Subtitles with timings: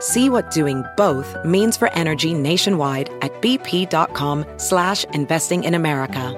[0.00, 6.34] See what doing both means for energy nationwide at bp.com slash investing in America.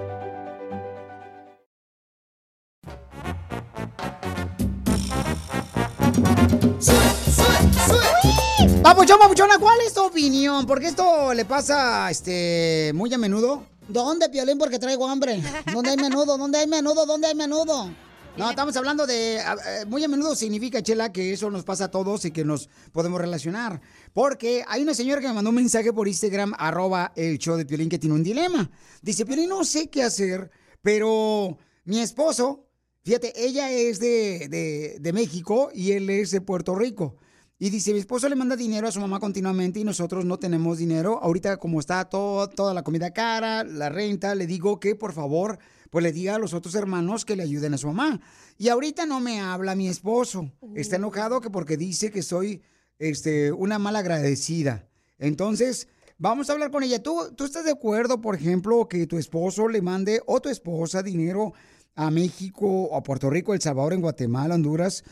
[8.83, 10.65] Papuchón, papuchona, ¿cuál es tu opinión?
[10.67, 13.65] Porque esto le pasa este muy a menudo.
[13.87, 14.57] ¿Dónde, Piolín?
[14.57, 15.43] Porque traigo hambre.
[15.73, 16.39] ¿Dónde hay menudo?
[16.39, 17.05] ¿Dónde hay menudo?
[17.05, 17.91] ¿Dónde hay menudo?
[18.39, 19.37] No, estamos hablando de...
[19.39, 22.69] eh, Muy a menudo significa, Chela, que eso nos pasa a todos y que nos
[22.93, 23.81] podemos relacionar.
[24.13, 27.67] Porque hay una señora que me mandó un mensaje por Instagram, arroba el show de
[27.67, 28.71] Piolín, que tiene un dilema.
[29.03, 30.51] Dice, Piolín, no sé qué hacer,
[30.83, 32.67] pero mi esposo,
[33.05, 37.17] fíjate, ella es de, de- de México y él es de Puerto Rico.
[37.61, 40.79] Y dice, mi esposo le manda dinero a su mamá continuamente y nosotros no tenemos
[40.79, 41.19] dinero.
[41.21, 45.59] Ahorita como está todo, toda la comida cara, la renta, le digo que por favor,
[45.91, 48.21] pues le diga a los otros hermanos que le ayuden a su mamá.
[48.57, 50.51] Y ahorita no me habla mi esposo.
[50.75, 52.63] Está enojado que porque dice que soy
[52.99, 54.89] este, una mala agradecida.
[55.19, 57.03] Entonces, vamos a hablar con ella.
[57.03, 61.03] ¿Tú, ¿Tú estás de acuerdo, por ejemplo, que tu esposo le mande o tu esposa
[61.03, 61.53] dinero
[61.95, 65.03] a México, o a Puerto Rico, El Salvador, en Guatemala, Honduras,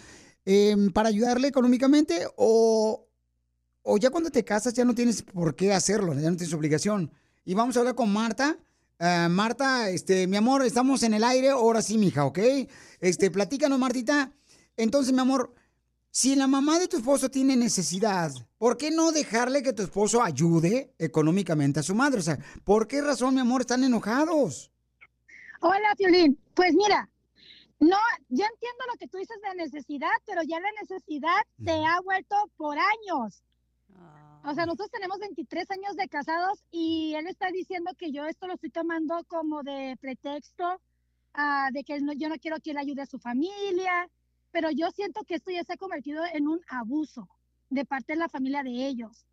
[0.45, 2.27] em, para ayudarle económicamente?
[2.37, 3.09] O,
[3.83, 7.11] o ya cuando te casas ya no tienes por qué hacerlo, ya no tienes obligación.
[7.45, 8.59] Y vamos a hablar con Marta.
[8.99, 12.39] Ah, Marta, este, mi amor, estamos en el aire, ahora sí, mija, ¿ok?
[13.01, 14.33] Este, platícanos, Martita.
[14.75, 15.55] Entonces, mi amor,
[16.11, 20.23] si la mamá de tu esposo tiene necesidad, ¿por qué no dejarle que tu esposo
[20.23, 22.21] ayude económicamente a su madre?
[22.21, 24.73] O sea, ¿por qué razón, mi amor, están enojados?
[25.61, 26.39] Hola, Piolín.
[26.55, 27.11] Pues mira,
[27.81, 27.99] no,
[28.31, 32.35] yo entiendo lo que tú dices de necesidad, pero ya la necesidad se ha vuelto
[32.57, 33.43] por años.
[34.49, 38.47] O sea, nosotros tenemos 23 años de casados y él está diciendo que yo esto
[38.47, 40.81] lo estoy tomando como de pretexto,
[41.35, 44.09] ah, de que no- yo no quiero que él ayude a su familia,
[44.53, 47.29] pero yo siento que esto ya se ha convertido en un abuso
[47.71, 49.27] de parte de la familia de ellos.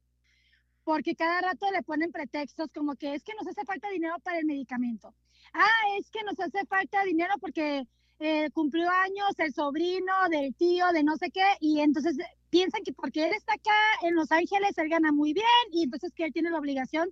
[0.83, 4.39] Porque cada rato le ponen pretextos como que es que nos hace falta dinero para
[4.39, 5.13] el medicamento.
[5.53, 7.85] Ah, es que nos hace falta dinero porque
[8.19, 12.17] eh, cumplió años el sobrino del tío de no sé qué y entonces
[12.53, 13.71] piensan que porque él está acá
[14.03, 17.09] en Los Ángeles él gana muy bien y entonces que él tiene la obligación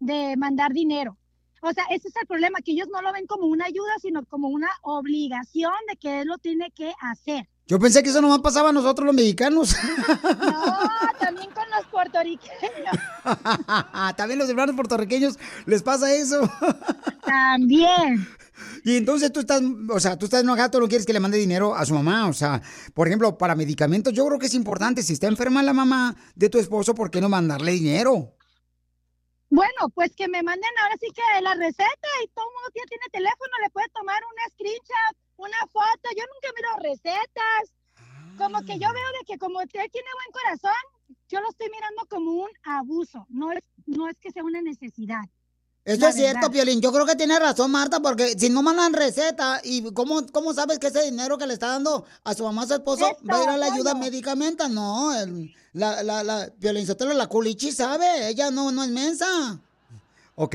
[0.00, 1.16] de mandar dinero.
[1.62, 4.24] O sea, ese es el problema, que ellos no lo ven como una ayuda, sino
[4.24, 7.48] como una obligación de que él lo tiene que hacer.
[7.66, 9.76] Yo pensé que eso nomás pasaba a nosotros los mexicanos.
[10.40, 10.78] No,
[11.20, 12.96] también con los puertorriqueños.
[14.16, 16.50] También los hermanos puertorriqueños les pasa eso.
[17.24, 18.26] También.
[18.84, 21.38] Y entonces tú estás, o sea, tú estás enojado, tú no quieres que le mande
[21.38, 22.28] dinero a su mamá.
[22.28, 22.62] O sea,
[22.94, 25.02] por ejemplo, para medicamentos, yo creo que es importante.
[25.02, 28.36] Si está enferma la mamá de tu esposo, ¿por qué no mandarle dinero?
[29.50, 33.04] Bueno, pues que me manden ahora sí que la receta y todo el mundo tiene
[33.10, 36.08] teléfono, le puede tomar una screenshot, una foto.
[36.16, 37.74] Yo nunca miro recetas.
[38.38, 40.80] Como que yo veo de que como él tiene buen corazón,
[41.28, 43.26] yo lo estoy mirando como un abuso.
[43.28, 45.24] No es, no es que sea una necesidad.
[45.84, 46.50] Eso La es cierto.
[46.50, 46.80] Piolín.
[46.80, 50.78] Yo creo que tiene razón, Marta, porque si no mandan receta, ¿y cómo, cómo sabes
[50.78, 53.42] que ese dinero que le está dando a su mamá, a su esposo, va a
[53.42, 54.68] ir a la ayuda medicamenta?
[54.68, 59.58] No, el- la, la, la, Piolín Sotelo, la culichi sabe, ella no, no es mensa.
[60.34, 60.54] ¿Ok?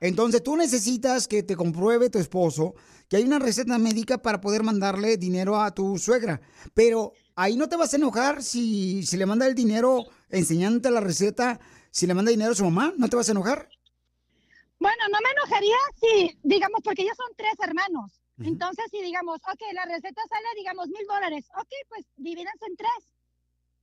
[0.00, 2.74] Entonces tú necesitas que te compruebe tu esposo
[3.08, 6.40] que hay una receta médica para poder mandarle dinero a tu suegra.
[6.72, 11.00] Pero ahí no te vas a enojar si, si le manda el dinero enseñándote la
[11.00, 11.60] receta,
[11.90, 13.68] si le manda dinero a su mamá, ¿no te vas a enojar?
[14.78, 18.20] Bueno, no me enojaría si, digamos, porque ellos son tres hermanos.
[18.42, 23.14] Entonces, si digamos, ok, la receta sale, digamos, mil dólares, ok, pues divídanse en tres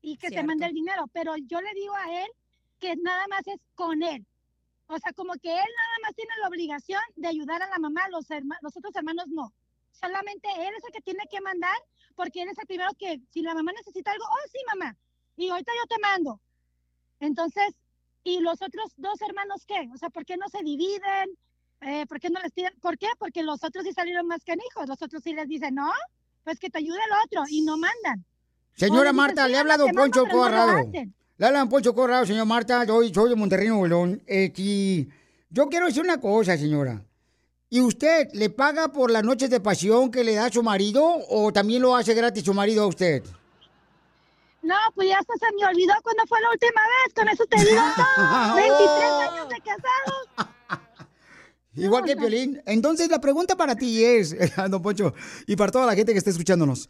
[0.02, 0.48] y que se Cierto.
[0.48, 1.06] mande el dinero.
[1.14, 2.30] Pero yo le digo a él
[2.80, 4.26] que nada más es con él.
[4.88, 8.10] O sea, como que él nada más tiene la obligación de ayudar a la mamá,
[8.10, 9.54] los, herma- los otros hermanos no.
[9.94, 11.78] Solamente él es el que tiene que mandar,
[12.16, 14.98] porque él es el primero que, si la mamá necesita algo, oh, sí, mamá,
[15.38, 16.42] y ahorita yo te mando.
[17.22, 17.74] Entonces,
[18.24, 19.90] ¿y los otros dos hermanos qué?
[19.94, 21.38] O sea, ¿por qué no se dividen?
[21.82, 22.74] eh, ¿por qué no les piden?
[22.82, 23.08] ¿Por qué?
[23.18, 24.88] Porque los otros sí salieron más canijos.
[24.88, 25.92] Los otros sí les dicen, no,
[26.44, 28.24] pues que te ayude el otro y no mandan.
[28.76, 30.90] Señora Marta, le habla don Poncho Corrado.
[30.92, 32.86] Le habla don Poncho Corrado, señor Marta.
[32.86, 34.16] Soy, soy de Monterrey, Nuevo.
[34.28, 35.08] Eh,
[35.50, 37.04] yo quiero decir una cosa, señora.
[37.70, 41.52] ¿Y usted le paga por las noches de pasión que le da su marido o
[41.54, 43.24] también lo hace gratis su marido a usted?
[44.62, 47.58] No, pues ya hasta se me olvidó cuando fue la última vez, con eso te
[47.58, 48.56] digo todo.
[48.56, 50.52] 23 años de casado.
[51.76, 52.62] Igual que Piolín.
[52.66, 54.36] Entonces la pregunta para ti es,
[54.70, 55.14] don Poncho,
[55.48, 56.90] y para toda la gente que está escuchándonos,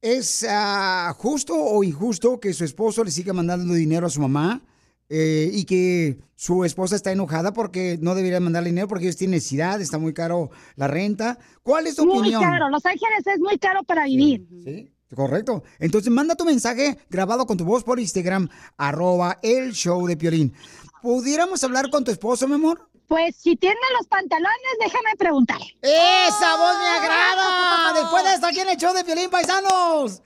[0.00, 4.60] ¿es uh, justo o injusto que su esposo le siga mandando dinero a su mamá?
[5.10, 9.36] Eh, y que su esposa está enojada porque no debería mandarle dinero porque ellos tienen
[9.36, 11.38] necesidad, está muy caro la renta.
[11.62, 12.42] ¿Cuál es tu opinión?
[12.42, 14.46] Muy caro, Los Ángeles es muy caro para vivir.
[14.64, 15.62] Sí, correcto.
[15.78, 20.54] Entonces manda tu mensaje grabado con tu voz por Instagram, arroba el show de Piolín.
[21.02, 22.88] ¿Pudiéramos hablar con tu esposo, mi amor?
[23.06, 25.60] Pues si tiene los pantalones, déjame preguntar.
[25.82, 27.92] ¡Esa voz me agrada!
[28.00, 30.22] Después de esto, aquí en el show de Piolín, paisanos.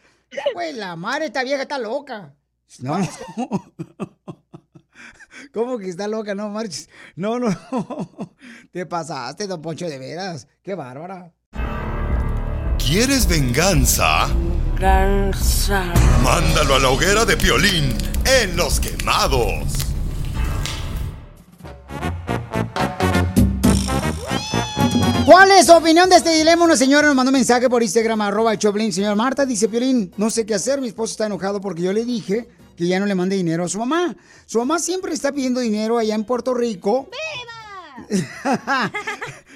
[0.53, 2.35] Pues la madre, esta vieja está loca.
[2.81, 2.99] No.
[5.53, 6.35] ¿Cómo que está loca?
[6.35, 6.89] No marches.
[7.17, 7.49] No, no.
[8.73, 10.47] Te pasaste, don Poncho, de veras.
[10.63, 11.33] Qué bárbara.
[12.89, 14.29] ¿Quieres venganza?
[14.73, 15.93] Venganza.
[16.25, 17.95] Mándalo a la hoguera de Piolín
[18.25, 19.85] en Los Quemados.
[25.27, 26.65] ¿Cuál es su opinión de este dilema?
[26.65, 28.91] Una señora nos mandó un mensaje por Instagram, arroba el Choplin.
[28.91, 32.07] Señora Marta, dice Piolín, no sé qué hacer, mi esposo está enojado porque yo le
[32.07, 34.17] dije que ya no le mande dinero a su mamá.
[34.47, 37.11] Su mamá siempre está pidiendo dinero allá en Puerto Rico.
[38.09, 38.93] ¡Viva!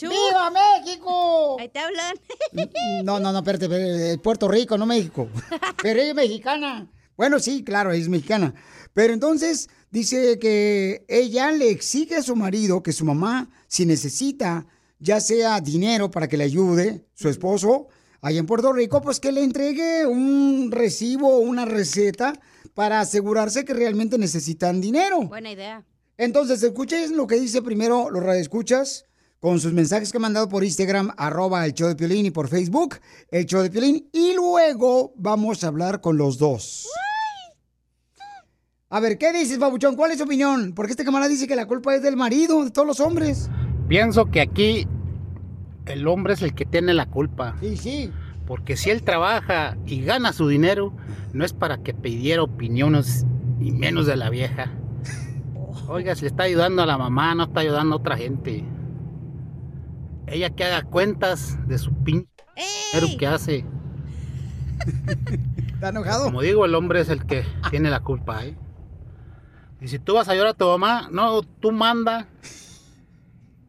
[0.00, 1.58] ¡Viva México!
[1.60, 2.14] Ahí te hablan.
[3.04, 5.28] no, no, no, espérate, Puerto Rico, no México.
[5.82, 6.90] Pero ella es mexicana.
[7.16, 8.54] Bueno, sí, claro, es mexicana.
[8.94, 14.66] Pero entonces dice que ella le exige a su marido que su mamá, si necesita,
[14.98, 17.88] ya sea dinero para que le ayude, su esposo,
[18.22, 22.32] allá en Puerto Rico, pues que le entregue un recibo o una receta
[22.72, 25.22] para asegurarse que realmente necesitan dinero.
[25.24, 25.84] Buena idea.
[26.16, 29.04] Entonces, escuchen lo que dice primero los radioescuchas
[29.44, 32.48] con sus mensajes que han mandado por Instagram, arroba el show de Piolín y por
[32.48, 32.94] Facebook,
[33.30, 34.08] el show de Piolín.
[34.10, 36.88] Y luego vamos a hablar con los dos.
[38.88, 39.96] A ver, ¿qué dices, Babuchón?
[39.96, 40.72] ¿Cuál es tu opinión?
[40.74, 43.50] Porque este camarada dice que la culpa es del marido, de todos los hombres.
[43.86, 44.88] Pienso que aquí
[45.84, 47.54] el hombre es el que tiene la culpa.
[47.60, 48.10] Sí, sí.
[48.46, 50.94] Porque si él trabaja y gana su dinero,
[51.34, 53.26] no es para que pidiera opiniones
[53.60, 54.72] y menos de la vieja.
[55.88, 58.64] Oiga, si le está ayudando a la mamá, no está ayudando a otra gente.
[60.26, 62.28] Ella que haga cuentas de su pinche
[62.92, 63.64] dinero que hace.
[65.74, 66.24] ¿Está enojado?
[66.24, 68.56] Como digo, el hombre es el que tiene la culpa, ¿eh?
[69.80, 72.26] Y si tú vas a ayudar a tu mamá, no, tú manda.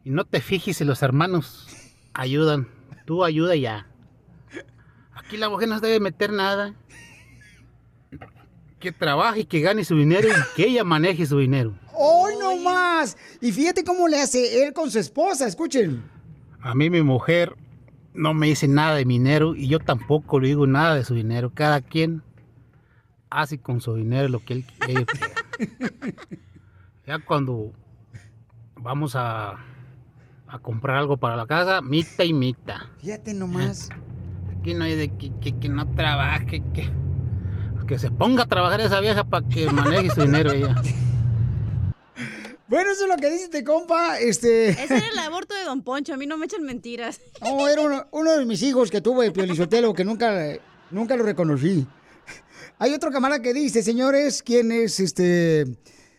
[0.04, 1.68] Y no te fijes si los hermanos
[2.14, 2.70] ayudan.
[3.06, 3.88] Tú ayuda ya.
[5.14, 6.74] Aquí la mujer no se debe meter nada.
[8.80, 11.78] Que trabaje, y que gane su dinero y que ella maneje su dinero.
[11.94, 13.18] ¡Hoy no más!
[13.42, 16.15] Y fíjate cómo le hace él con su esposa, escuchen.
[16.66, 17.56] A mí mi mujer
[18.16, 21.14] no me dice nada de mi dinero y yo tampoco le digo nada de su
[21.14, 21.52] dinero.
[21.54, 22.24] Cada quien
[23.30, 25.06] hace con su dinero lo que él quiere.
[27.06, 27.72] ya cuando
[28.78, 29.58] vamos a,
[30.48, 32.90] a, comprar algo para la casa, mita y mita.
[32.98, 33.90] Fíjate nomás.
[34.58, 36.90] Aquí no hay de que, que, que no trabaje, que,
[37.86, 40.82] que se ponga a trabajar esa vieja para que maneje su dinero ella.
[42.68, 44.70] Bueno, eso es lo que dice este compa, este...
[44.70, 47.22] Ese era el aborto de Don Poncho, a mí no me echan mentiras.
[47.42, 50.58] No, era uno, uno de mis hijos que tuve, Piolizotelo, que nunca,
[50.90, 51.86] nunca lo reconocí.
[52.78, 55.66] Hay otro camarada que dice, señores, ¿quién es este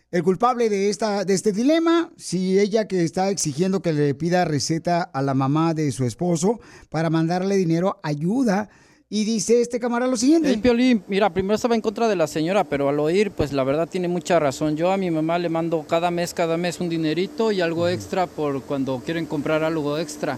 [0.09, 2.11] el culpable de esta de este dilema?
[2.17, 6.59] Si ella que está exigiendo que le pida receta a la mamá de su esposo
[6.89, 8.69] para mandarle dinero ayuda.
[9.09, 10.51] Y dice este camarada lo siguiente.
[10.51, 13.63] El Piolín, mira, primero estaba en contra de la señora, pero al oír, pues la
[13.63, 14.75] verdad tiene mucha razón.
[14.75, 18.27] Yo a mi mamá le mando cada mes, cada mes un dinerito y algo extra
[18.27, 20.37] por cuando quieren comprar algo extra.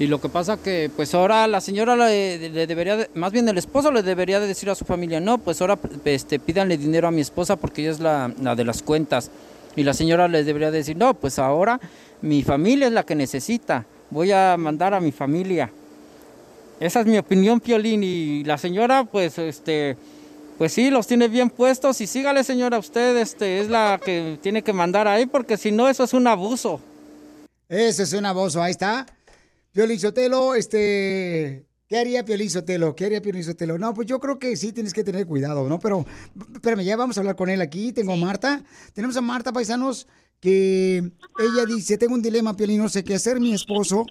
[0.00, 3.48] Y lo que pasa que pues ahora la señora le, le debería, de, más bien
[3.48, 7.06] el esposo le debería de decir a su familia, no, pues ahora este, pídanle dinero
[7.06, 9.30] a mi esposa porque ella es la, la de las cuentas.
[9.76, 11.78] Y la señora le debería decir, no, pues ahora
[12.20, 15.70] mi familia es la que necesita, voy a mandar a mi familia.
[16.82, 19.96] Esa es mi opinión, Piolín, y la señora pues este...
[20.58, 24.62] Pues sí, los tiene bien puestos y sígale señora, usted este, es la que tiene
[24.62, 26.80] que mandar ahí porque si no eso es un abuso.
[27.68, 29.06] Eso es un abuso, ahí está.
[29.70, 32.96] Piolizotelo, este, ¿qué haría Piolizotelo?
[32.96, 33.78] ¿Qué haría Piolizotelo?
[33.78, 35.78] No, pues yo creo que sí tienes que tener cuidado, ¿no?
[35.78, 36.04] Pero,
[36.52, 37.92] espérame, ya vamos a hablar con él aquí.
[37.92, 38.62] Tengo a Marta.
[38.92, 40.08] Tenemos a Marta Paisanos,
[40.40, 44.04] que ella dice, tengo un dilema, Piolín, no sé qué hacer, mi esposo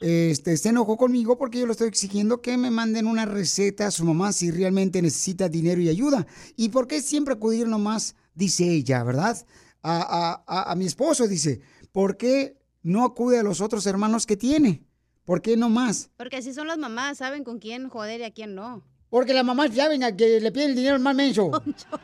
[0.00, 3.90] este, se enojó conmigo porque yo le estoy exigiendo que me manden una receta a
[3.90, 6.26] su mamá si realmente necesita dinero y ayuda.
[6.56, 9.46] ¿Y por qué siempre acudir nomás, dice ella, verdad?
[9.82, 11.60] A, a, a, mi esposo, dice,
[11.92, 14.84] ¿por qué no acude a los otros hermanos que tiene?
[15.24, 16.10] ¿Por qué no más?
[16.16, 18.82] Porque así son las mamás, saben con quién joder y a quién no.
[19.08, 21.50] Porque las mamás saben a que le piden el dinero al más menso.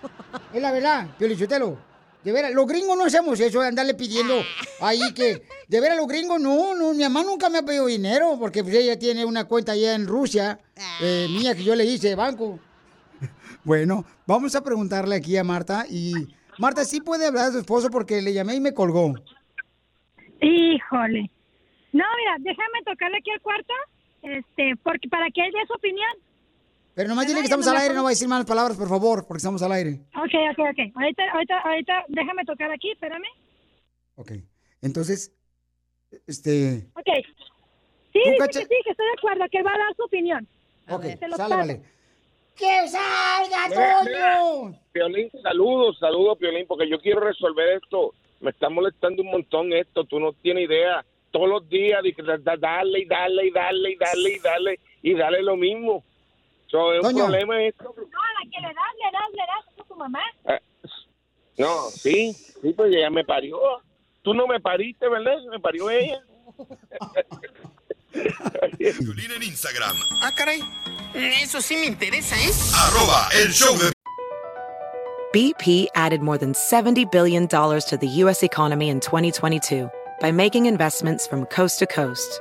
[0.55, 1.92] es la verdad, Piolichotelo.
[2.25, 4.35] De veras, los gringos no hacemos eso de andarle pidiendo
[4.81, 5.43] ahí que.
[5.69, 6.93] De veras, los gringos no, no.
[6.93, 10.07] Mi mamá nunca me ha pedido dinero porque pues, ella tiene una cuenta allá en
[10.07, 10.59] Rusia,
[11.01, 12.59] eh, mía, que yo le hice de banco.
[13.65, 15.85] Bueno, vamos a preguntarle aquí a Marta.
[15.89, 16.13] Y
[16.59, 19.15] Marta, ¿sí puede hablar de su esposo porque le llamé y me colgó?
[20.41, 21.31] Híjole.
[21.93, 23.73] No, mira, déjame tocarle aquí al cuarto
[24.23, 26.11] este, porque para que él dé su opinión.
[26.95, 29.27] Pero nomás dile que estamos al aire, no va a decir malas palabras, por favor,
[29.27, 30.01] porque estamos al aire.
[30.15, 30.97] Ok, ok, ok.
[30.97, 33.29] Ahorita, ahorita, ahorita, déjame tocar aquí, espérame.
[34.17, 34.33] Ok.
[34.83, 35.33] Entonces,
[36.27, 36.87] este...
[36.95, 37.09] Ok.
[38.13, 40.47] Sí, dice que sí, que estoy de acuerdo, que va a dar su opinión.
[40.91, 41.83] Ok, sale, vale.
[42.55, 44.79] ¡Que salga, Toño!
[44.93, 48.13] Piolín, saludos, saludos, Piolín, porque yo quiero resolver esto.
[48.41, 51.03] Me está molestando un montón esto, tú no tienes idea.
[51.31, 52.03] Todos los días,
[52.61, 56.05] dale y dale y dale y dale y dale y dale lo mismo
[56.73, 57.85] So, es un problema esto.
[57.85, 60.21] No, la que le das, le das, le das a tu mamá.
[60.47, 60.59] Eh,
[61.59, 63.59] no, sí, sí, pues ella me parió.
[64.23, 65.37] Tú no me pariste, ¿verdad?
[65.51, 66.23] Me parió ella.
[68.79, 69.97] Violín en Instagram.
[70.23, 70.63] Ah, caray.
[71.15, 72.51] Eso sí me interesa, ¿eh?
[72.75, 73.93] Arroba el show de...
[75.35, 78.43] BP added more than $70 billion to the U.S.
[78.43, 82.41] economy in 2022 by making investments from coast to coast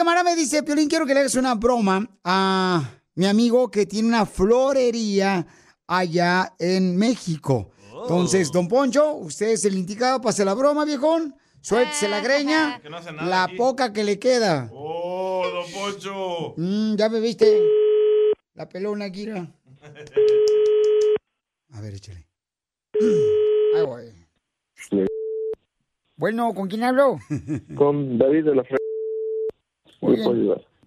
[0.00, 4.08] camarada me dice, Piolín, quiero que le hagas una broma a mi amigo que tiene
[4.08, 5.46] una florería
[5.86, 7.72] allá en México.
[8.00, 11.34] Entonces, don Poncho, usted es el indicado para hacer la broma, viejón.
[11.60, 12.80] Suéltese la greña,
[13.20, 14.70] la poca que le queda.
[14.72, 16.54] ¡Oh, don Poncho!
[16.56, 17.60] Mm, ya me viste
[18.54, 19.52] la pelona, Kira.
[21.72, 22.26] A ver, échale.
[23.76, 24.14] Ay, güey.
[26.16, 27.18] Bueno, ¿con quién hablo?
[27.76, 28.79] Con David de la Fre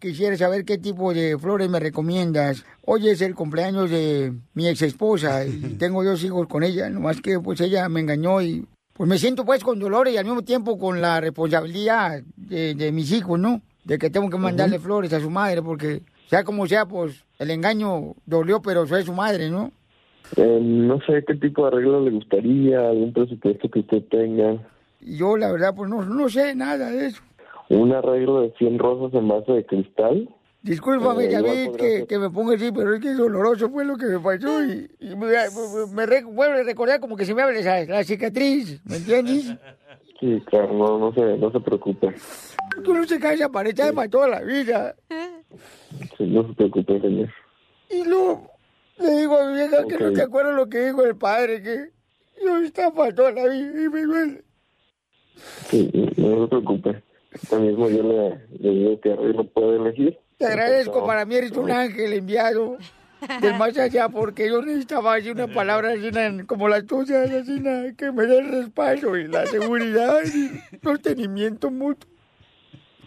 [0.04, 2.66] quisiera saber qué tipo de flores me recomiendas.
[2.86, 7.22] Hoy es el cumpleaños de mi ex esposa y tengo dos hijos con ella, nomás
[7.22, 10.42] que pues ella me engañó y pues me siento pues con dolor y al mismo
[10.42, 13.62] tiempo con la responsabilidad de, mis hijos, ¿no?
[13.86, 17.52] De que tengo que mandarle flores a su madre porque sea como sea, pues el
[17.52, 19.72] engaño dolió, pero soy su madre, ¿no?
[20.36, 24.58] Eh, no sé qué tipo de arreglo le gustaría, algún presupuesto que usted tenga.
[25.00, 27.22] Yo la verdad pues no, no sé nada de eso
[27.76, 30.30] un arreglo de 100 rosas en base de cristal.
[30.62, 34.06] Discúlpame, eh, que, que, me ponga así, pero es que es doloroso fue lo que
[34.06, 35.28] me pasó y, me,
[35.94, 39.54] me, vuelve a recordar como que se me abre la cicatriz, ¿me entiendes?
[40.22, 42.16] Sí, claro, no, no, se, no se preocupe.
[42.82, 44.96] Tú no se cae esa para toda la vida.
[46.18, 47.30] Sí, no se preocupe, señor.
[47.90, 48.50] Y luego
[49.00, 51.90] le digo a mi vieja que no te acuerdas lo que dijo el padre, que
[52.42, 54.44] yo estaba para toda la vida y me duele.
[55.70, 57.04] Sí, no se preocupe.
[57.60, 60.18] Mismo yo le, le digo que lo puede elegir.
[60.38, 62.78] Te agradezco, para mí eres un ángel enviado
[63.42, 66.12] del más allá, porque yo necesitaba así una palabra así
[66.46, 67.62] como las tuyas, así
[67.98, 72.10] que me dé el respaldo y la seguridad y el sostenimiento mutuo.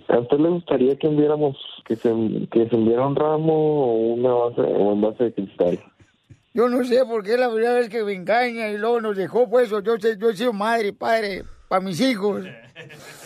[0.09, 2.09] ¿A usted le gustaría que enviáramos, que se,
[2.50, 5.78] que se enviara un ramo o una base, o en base de cristal?
[6.54, 9.50] Yo no sé, porque es la primera vez que me engaña y luego nos dejó,
[9.50, 12.45] pues yo, yo he sido madre y padre para mis hijos.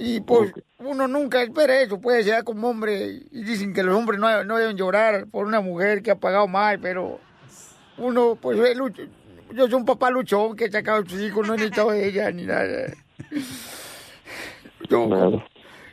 [0.00, 3.22] Y pues uno nunca espera eso, puede ser como hombre.
[3.30, 6.46] Y dicen que los hombres no, no deben llorar por una mujer que ha pagado
[6.46, 7.18] mal, pero
[7.98, 8.58] uno, pues
[9.52, 12.06] yo soy un papá luchón que he sacado a sus hijos, no he necesitado de
[12.08, 12.94] ella ni nada.
[14.88, 15.42] Yo, Claro,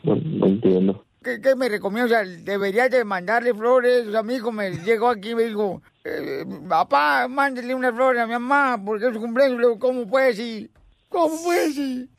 [0.03, 1.03] no, no entiendo.
[1.23, 2.05] ¿Qué, qué me recomienda?
[2.05, 4.07] O sea, debería de mandarle flores.
[4.07, 8.19] O sea, mi hijo me llegó aquí y me dijo, eh, papá, mándele una flor
[8.19, 9.57] a mi mamá porque es su cumpleaños.
[9.59, 10.69] Le digo, ¿cómo puede sí?
[11.09, 12.09] ¿Cómo puede sí?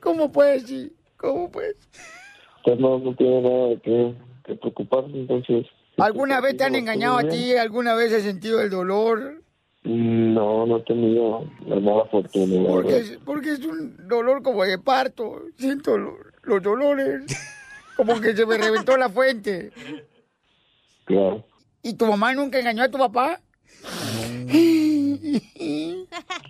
[0.00, 0.92] ¿Cómo puede sí?
[1.16, 1.74] ¿Cómo puede?
[2.64, 4.14] Pues no, no tiene nada de qué,
[4.44, 5.66] que preocuparse, entonces...
[5.98, 7.54] ¿Alguna vez te han engañado a ti?
[7.56, 9.42] ¿Alguna vez has sentido el dolor?
[9.84, 14.78] No, no he tenido la mala fortuna, Porque es, porque es un dolor como de
[14.78, 15.42] parto.
[15.56, 17.22] Siento lo- los dolores.
[17.96, 19.70] Como que se me reventó la fuente.
[21.04, 21.44] Claro.
[21.82, 23.40] ¿Y tu mamá nunca engañó a tu papá?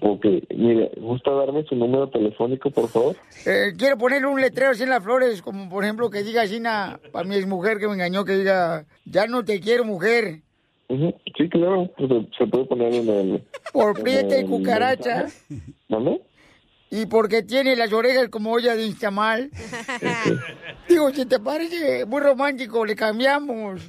[0.06, 3.16] Ok, mire, ¿gusta darme su número telefónico, por favor?
[3.46, 6.60] Eh, quiero ponerle un letrero así en las flores, como por ejemplo que diga así
[6.60, 10.42] na- para mi mujer que me engañó, que diga, ya no te quiero mujer,
[10.88, 13.44] Ujú, Sí, claro, pues, se, se puede poner en el...
[13.72, 15.24] por prieta y cucaracha.
[15.88, 16.20] ¿Mande?
[16.90, 19.50] y porque tiene las orejas como olla de instamal.
[20.88, 23.80] Digo, si te parece muy romántico, le cambiamos.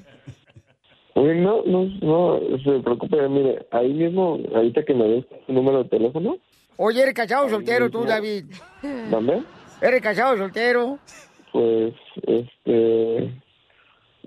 [1.18, 5.84] Oye, no, no, no se preocupe, mire, ahí mismo, ahorita que me des su número
[5.84, 6.38] de teléfono,
[6.78, 8.48] Oye, ¿eres casado soltero tú, David?
[9.10, 9.42] ¿dónde?
[9.82, 11.00] ¿Eres casado soltero?
[11.54, 11.94] Pues,
[12.28, 13.34] este...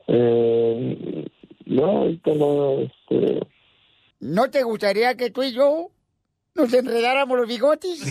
[0.06, 1.26] Eh,
[1.66, 3.46] no, ahorita no, este...
[4.20, 5.90] ¿No te gustaría que tú y yo
[6.54, 8.00] nos enredáramos los bigotes?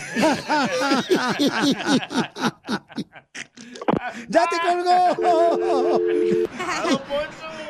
[4.29, 5.99] ¡Ya te colgó!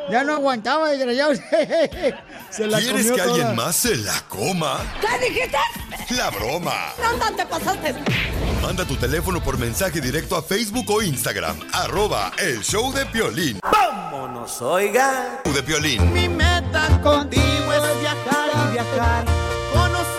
[0.10, 1.34] Ya no aguantaba, desgraciado.
[2.50, 3.54] Se la ¿Quieres comió que alguien toda.
[3.56, 4.80] más se la coma?
[5.02, 5.58] ¿Qué dijiste?
[6.16, 6.94] La broma.
[7.20, 7.94] No te pasaste.
[8.62, 11.60] Manda tu teléfono por mensaje directo a Facebook o Instagram.
[11.74, 13.60] Arroba el show de Piolín.
[13.62, 15.42] Vámonos, oiga.
[15.44, 16.14] De Piolín.
[16.14, 19.26] Mi meta contigo es viajar y viajar.
[19.74, 20.17] Conocer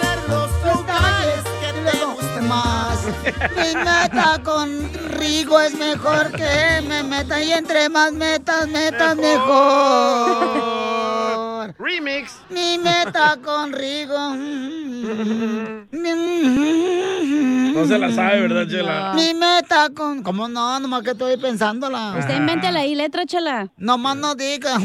[3.57, 10.89] Mi meta con Rigo es mejor que me meta y entre más metas, metas mejor.
[11.79, 12.35] Remix.
[12.51, 14.35] Mi meta con Rigo.
[17.75, 19.13] No se la sabe, ¿verdad, Chela?
[19.15, 20.23] Mi meta con...
[20.23, 20.81] ¿Cómo no?
[20.81, 22.17] Nomás que estoy pensándola.
[22.19, 23.71] Usted invéntela ahí, letra, chela.
[23.77, 24.79] Nomás no diga.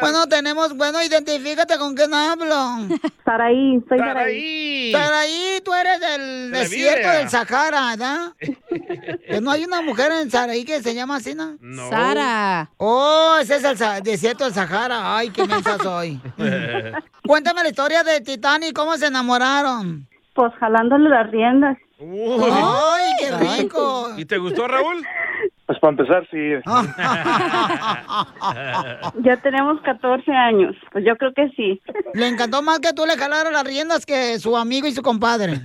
[0.00, 0.76] Bueno, tenemos...
[0.76, 2.86] Bueno, identifícate con quién hablo.
[3.24, 4.92] Saraí, soy Saraí.
[4.92, 8.32] Saraí, tú eres del desierto del Sahara, ¿verdad?
[8.38, 11.56] que no hay una mujer en Saraí que se llama así, ¿no?
[11.60, 11.88] No.
[11.90, 12.70] Sara.
[12.76, 15.16] Oh, ese es el sa- desierto del Sahara.
[15.16, 16.20] Ay, qué mensa soy.
[17.26, 20.06] Cuéntame la historia de Titanic, ¿cómo se enamoraron?
[20.34, 21.78] Pues jalándole las riendas.
[21.98, 22.44] Uy.
[22.52, 23.30] Ay, qué
[23.62, 24.10] rico.
[24.18, 25.02] ¿Y te gustó, Raúl?
[25.66, 26.52] Pues para empezar, sí.
[29.22, 30.76] Ya tenemos 14 años.
[30.92, 31.82] Pues yo creo que sí.
[32.14, 35.54] Le encantó más que tú le jalaras las riendas que su amigo y su compadre.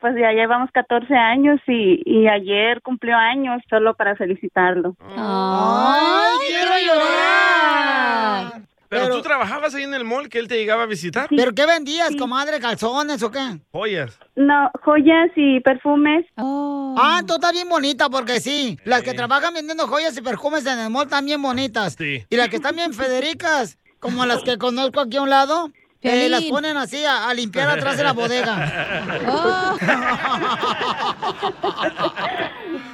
[0.00, 4.94] Pues ya llevamos 14 años y, y ayer cumplió años solo para felicitarlo.
[5.16, 8.62] ¡Ay, quiero llorar!
[8.88, 11.28] Pero, tú trabajabas ahí en el mall que él te llegaba a visitar.
[11.28, 12.58] ¿Pero qué vendías, comadre?
[12.58, 13.60] ¿Calzones o qué?
[13.70, 14.18] Joyas.
[14.34, 16.24] No, joyas y perfumes.
[16.36, 18.78] Ah, tú estás bien bonita porque sí.
[18.84, 21.94] Las que trabajan vendiendo joyas y perfumes en el mall están bien bonitas.
[21.98, 22.24] Sí.
[22.30, 25.70] Y las que están bien federicas, como las que conozco aquí a un lado,
[26.02, 26.30] eh, Piolín.
[26.30, 29.06] las ponen así a, a limpiar atrás de la bodega.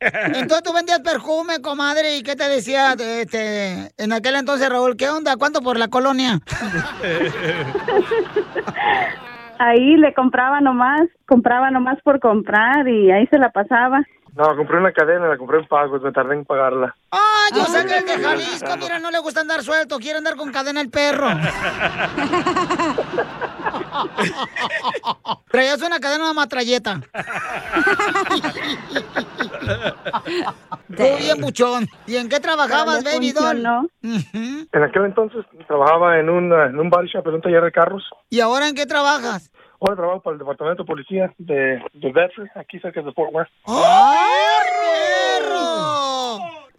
[0.00, 4.96] Entonces tú vendías perfume, comadre, ¿y qué te decía este, en aquel entonces, Raúl?
[4.96, 5.36] ¿Qué onda?
[5.36, 6.40] ¿Cuánto por la colonia?
[9.58, 14.02] Ahí le compraba nomás, compraba nomás por comprar y ahí se la pasaba.
[14.36, 16.96] No, compré una cadena, la compré en pagos, me tardé en pagarla.
[17.12, 20.34] Ah, yo sé que el de Jalisco, mira, no le gusta andar suelto, quiere andar
[20.34, 21.28] con cadena el perro.
[25.50, 27.00] Traías una cadena de matralleta.
[30.96, 31.86] Tú bien buchón.
[32.06, 33.64] ¿Y en qué trabajabas, baby doll?
[34.02, 38.02] En aquel entonces trabajaba en un, en un body shop, en un taller de carros.
[38.30, 39.52] ¿Y ahora en qué trabajas?
[39.86, 43.50] Ahora trabajo para el departamento de policía de, de Bedford, aquí cerca de Fort Worth.
[43.66, 44.66] ¡Ay,
[45.42, 46.38] perro!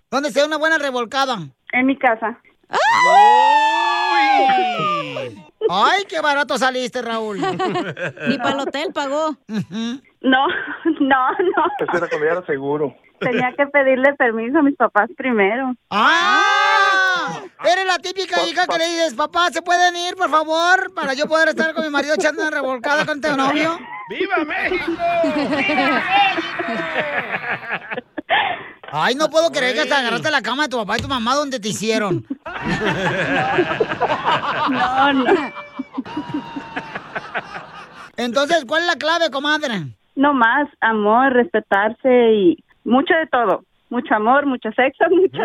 [0.10, 1.38] ¿Dónde sea una buena revolcada?
[1.72, 2.39] En mi casa.
[5.70, 7.38] Ay, qué barato saliste, Raúl.
[8.28, 9.36] Ni para el hotel pagó.
[9.48, 10.48] No,
[11.00, 11.65] no, no.
[11.80, 12.96] Eso era cuando ya era seguro.
[13.32, 15.74] Tenía que pedirle permiso a mis papás primero.
[15.90, 17.42] ¡Ah!
[17.64, 20.94] Eres la típica hija que le dices, papá, ¿se pueden ir, por favor?
[20.94, 23.80] Para yo poder estar con mi marido echando una revolcada con tu novio.
[24.10, 24.92] ¡Viva México!
[28.92, 31.36] Ay, no puedo creer que hasta agarraste la cama de tu papá y tu mamá
[31.36, 32.26] donde te hicieron.
[34.70, 35.26] No, no.
[38.18, 39.88] Entonces, ¿cuál es la clave, comadre?
[40.16, 43.63] No más, amor, respetarse y mucho de todo.
[43.89, 45.43] Mucho amor, mucho sexo, mucho...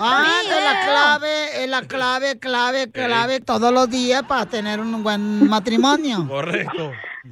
[0.00, 5.04] Ah, que la clave, es la clave, clave, clave todos los días para tener un
[5.04, 6.26] buen matrimonio.
[6.26, 6.90] Correcto.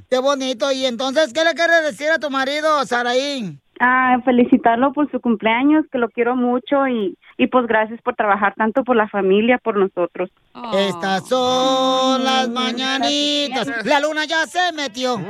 [0.08, 0.70] Qué bonito.
[0.70, 3.58] Y entonces, ¿qué le quieres decir a tu marido, Saraí?
[3.80, 8.54] Ah, felicitarlo por su cumpleaños, que lo quiero mucho y, y pues gracias por trabajar
[8.56, 10.30] tanto por la familia, por nosotros.
[10.72, 13.84] Estas son las mañanitas.
[13.84, 15.18] La luna ya se metió.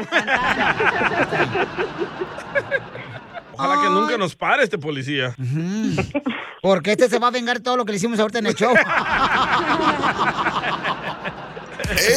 [3.54, 5.34] Ojalá que nunca nos pare este policía.
[6.62, 8.74] Porque este se va a vengar todo lo que le hicimos ahorita en el show.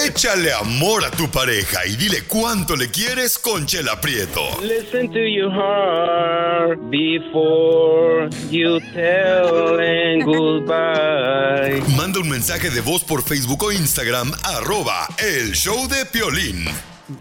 [0.06, 4.42] Échale amor a tu pareja y dile cuánto le quieres con Chela Prieto.
[4.62, 11.82] Listen to your heart before you tell and goodbye.
[11.96, 16.66] Manda un mensaje de voz por Facebook o Instagram, arroba el show de Piolín.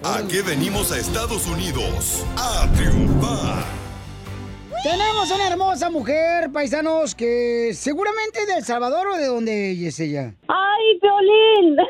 [0.03, 2.25] ¿A qué venimos a Estados Unidos?
[2.37, 3.86] A triunfar.
[4.87, 10.33] Tenemos una hermosa mujer, paisanos, que seguramente de El Salvador o de donde es ella.
[10.47, 11.77] ¡Ay, Violín!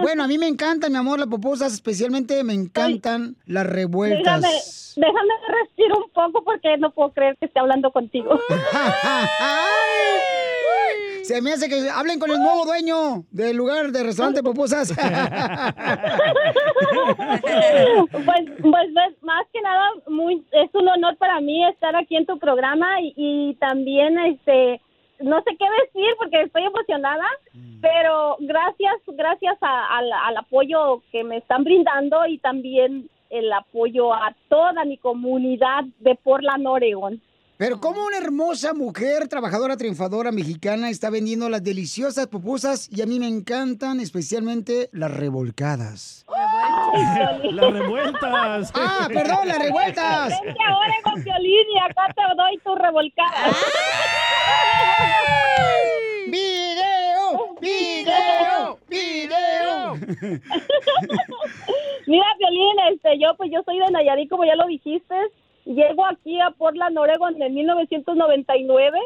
[0.00, 4.94] Bueno, a mí me encantan, mi amor, las pupusas, especialmente me encantan las revueltas.
[4.96, 8.30] Déjame, déjame respirar un poco porque no puedo creer que esté hablando contigo.
[11.30, 14.92] Se me hace que hablen con el nuevo dueño del lugar de restaurante pupusas.
[17.30, 22.26] pues, pues ves, más que nada muy es un honor para mí estar aquí en
[22.26, 24.80] tu programa y, y también este
[25.20, 27.26] no sé qué decir porque estoy emocionada
[27.80, 34.12] pero gracias gracias a- al, al apoyo que me están brindando y también el apoyo
[34.12, 37.20] a toda mi comunidad de Portland Oregon
[37.60, 43.06] Pero como una hermosa mujer, trabajadora, triunfadora mexicana, está vendiendo las deliciosas pupusas y a
[43.06, 46.24] mí me encantan especialmente las revolcadas.
[47.52, 48.72] Las revueltas.
[48.74, 50.40] Ah, perdón, las revueltas.
[50.42, 53.52] Vente a Oregon, Piolín, y acá te doy tu revolcada.
[56.28, 57.56] ¡Video!
[57.60, 58.78] ¡Video!
[58.88, 59.96] ¡Video!
[62.06, 65.14] Mira, Violín, este, yo pues yo soy de Nayarit, como ya lo dijiste.
[65.64, 68.98] Llego aquí a Portland, Oregon en 1999.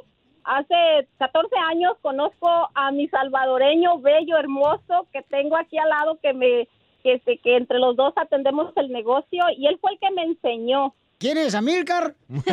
[0.45, 6.33] Hace 14 años conozco a mi salvadoreño bello, hermoso, que tengo aquí al lado, que
[6.35, 6.69] me
[7.03, 10.95] que, que entre los dos atendemos el negocio y él fue el que me enseñó.
[11.25, 12.15] ¿Quién es, Amílcar?
[12.29, 12.45] Él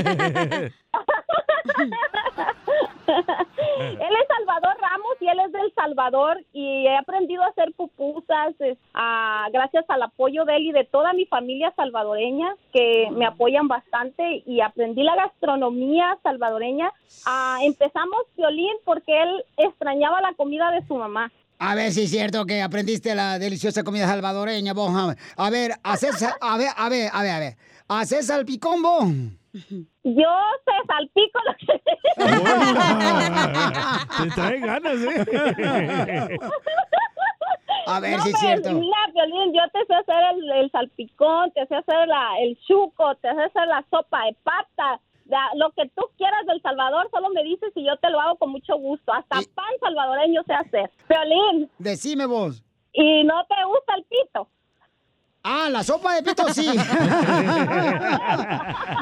[4.00, 8.78] es Salvador Ramos y él es del Salvador y he aprendido a hacer pupusas es,
[8.94, 13.68] ah, gracias al apoyo de él y de toda mi familia salvadoreña que me apoyan
[13.68, 16.94] bastante y aprendí la gastronomía salvadoreña.
[17.26, 21.30] Ah, empezamos violín porque él extrañaba la comida de su mamá.
[21.60, 24.92] A ver si es cierto que aprendiste la deliciosa comida salvadoreña, vos.
[25.36, 27.58] A ver, a ver, a ver, a ver, a ver.
[27.94, 29.04] ¿Haces salpicón, vos?
[30.04, 31.82] Yo sé salpico lo que...
[34.24, 35.26] Te trae ganas, ¿eh?
[37.88, 38.72] A ver No, si es cierto.
[38.72, 43.14] Mira, Violín, yo te sé hacer el, el salpicón, te sé hacer la, el chuco,
[43.16, 45.02] te sé hacer la sopa de pata.
[45.26, 48.38] la- lo que tú quieras del Salvador, solo me dices y yo te lo hago
[48.38, 49.12] con mucho gusto.
[49.12, 50.90] Hasta pan salvadoreño sé hacer.
[51.10, 51.70] Violín.
[51.78, 52.64] Decime vos.
[52.94, 54.48] ¿Y no te gusta el pito?
[55.44, 56.68] Ah, la sopa de pito sí.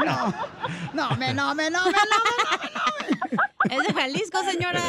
[0.05, 0.33] no,
[0.93, 2.17] no, me, no, me, no, me, no,
[3.69, 4.79] Es de Jalisco, señora.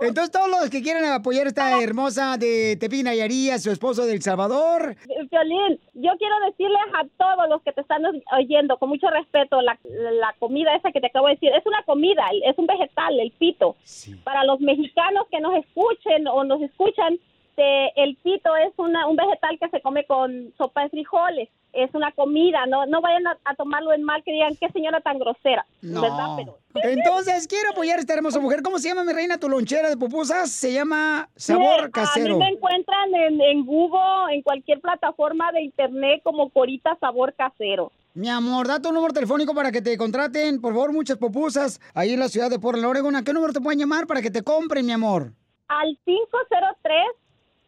[0.00, 4.06] Entonces, todos los que quieren apoyar a esta hermosa de Tepina y Aría, su esposo
[4.06, 4.94] del Salvador,
[5.28, 9.76] Violín, yo quiero decirles a todos los que te están oyendo, con mucho respeto, la,
[9.84, 13.32] la comida esa que te acabo de decir, es una comida, es un vegetal, el
[13.32, 13.74] pito.
[14.22, 17.18] Para los mexicanos que nos escuchen o nos escuchan,
[17.58, 21.48] te- el pito es una, un vegetal que se come con sopa de frijoles.
[21.72, 25.00] Es una comida, no no vayan a, a tomarlo en mal que digan qué señora
[25.00, 26.00] tan grosera, No.
[26.00, 26.54] ¿verdad?
[26.72, 28.62] Pero Entonces, quiero apoyar a esta hermosa mujer.
[28.62, 30.50] ¿Cómo se llama, mi reina, tu lonchera de pupusas?
[30.50, 32.36] Se llama Sabor Sí, Casero.
[32.36, 37.34] A mí me encuentran en, en Google, en cualquier plataforma de internet como Corita Sabor
[37.34, 37.92] Casero.
[38.14, 42.14] Mi amor, da tu número telefónico para que te contraten, por favor, muchas pupusas ahí
[42.14, 43.14] en la ciudad de Portland, Oregon.
[43.14, 45.32] ¿A qué número te pueden llamar para que te compren, mi amor?
[45.68, 45.98] Al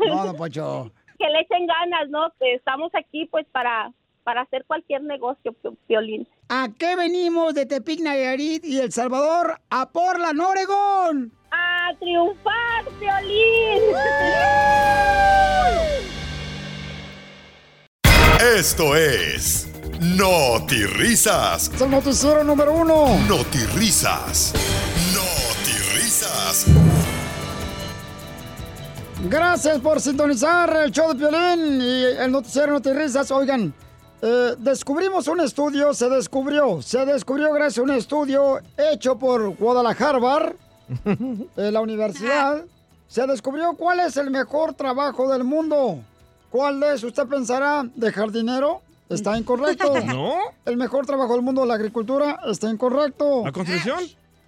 [0.08, 0.92] No, Poncho.
[1.18, 2.32] que le echen ganas, ¿no?
[2.40, 3.92] Que estamos aquí pues para
[4.24, 5.56] para hacer cualquier negocio,
[5.88, 6.28] Piolín.
[6.50, 9.60] ¿A qué venimos de Tepic, Nayarit y El Salvador?
[9.72, 11.32] ¡A Portland, Oregón!
[11.52, 13.82] ¡A triunfar, Piolín!
[18.40, 19.68] Esto es
[20.00, 21.70] Risas.
[21.76, 23.18] Es el noticiero número uno.
[23.76, 24.54] Risas.
[25.94, 26.66] Risas.
[29.30, 33.30] Gracias por sintonizar el show de Piolín y el noticiero Notirrisas.
[33.32, 33.74] Oigan,
[34.22, 40.54] eh, descubrimos un estudio, se descubrió, se descubrió gracias a un estudio hecho por Guadalajara,
[41.06, 42.64] eh, la universidad.
[43.06, 46.00] Se descubrió cuál es el mejor trabajo del mundo.
[46.50, 47.04] ¿Cuál es?
[47.04, 48.82] Usted pensará de jardinero.
[49.10, 49.94] Está incorrecto.
[50.06, 50.36] ¿No?
[50.66, 53.44] El mejor trabajo del mundo, la agricultura, está incorrecto.
[53.44, 54.00] ¿La construcción?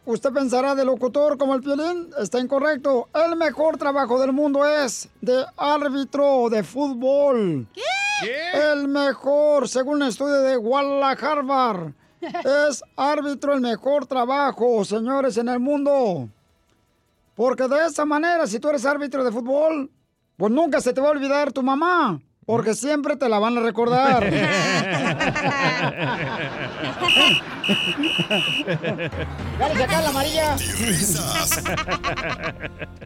[0.06, 3.08] Usted pensará de locutor como el violín, está incorrecto.
[3.14, 7.68] El mejor trabajo del mundo es de árbitro de fútbol.
[7.74, 8.72] ¿Qué?
[8.72, 11.94] El mejor, según un estudio de Guadalajara.
[12.70, 16.30] es árbitro el mejor trabajo, señores, en el mundo.
[17.36, 19.90] Porque de esa manera, si tú eres árbitro de fútbol,
[20.42, 22.20] pues nunca se te va a olvidar tu mamá.
[22.48, 24.24] Porque siempre te la van a recordar.
[29.60, 30.56] Dale, saca la amarilla.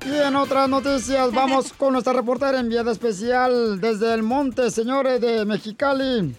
[0.06, 5.44] Y en otras noticias, vamos con nuestra reportera enviada especial desde el monte, señores de
[5.44, 6.34] Mexicali.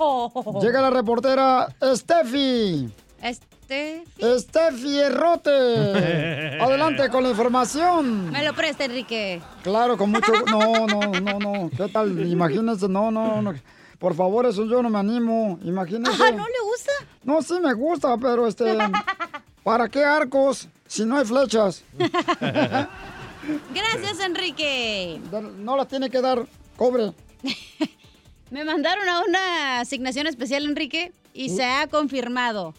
[0.62, 2.88] Llega la reportera Steffi.
[3.20, 3.55] Este.
[3.68, 5.50] Steffi Errote.
[6.60, 8.30] Adelante con la información.
[8.30, 9.42] Me lo presta, Enrique.
[9.62, 10.32] Claro, con mucho...
[10.46, 11.70] No, no, no, no.
[11.70, 12.26] ¿Qué tal?
[12.26, 13.54] Imagínense, no, no, no.
[13.98, 15.58] Por favor, eso yo no me animo.
[15.62, 16.22] Imagínense.
[16.22, 16.92] Ah, ¿no le gusta?
[17.24, 18.76] No, sí me gusta, pero este...
[19.64, 21.82] ¿Para qué arcos si no hay flechas?
[23.74, 25.20] Gracias, Enrique.
[25.58, 27.12] No las tiene que dar cobre.
[28.50, 32.74] Me mandaron a una asignación especial, Enrique, y se ha confirmado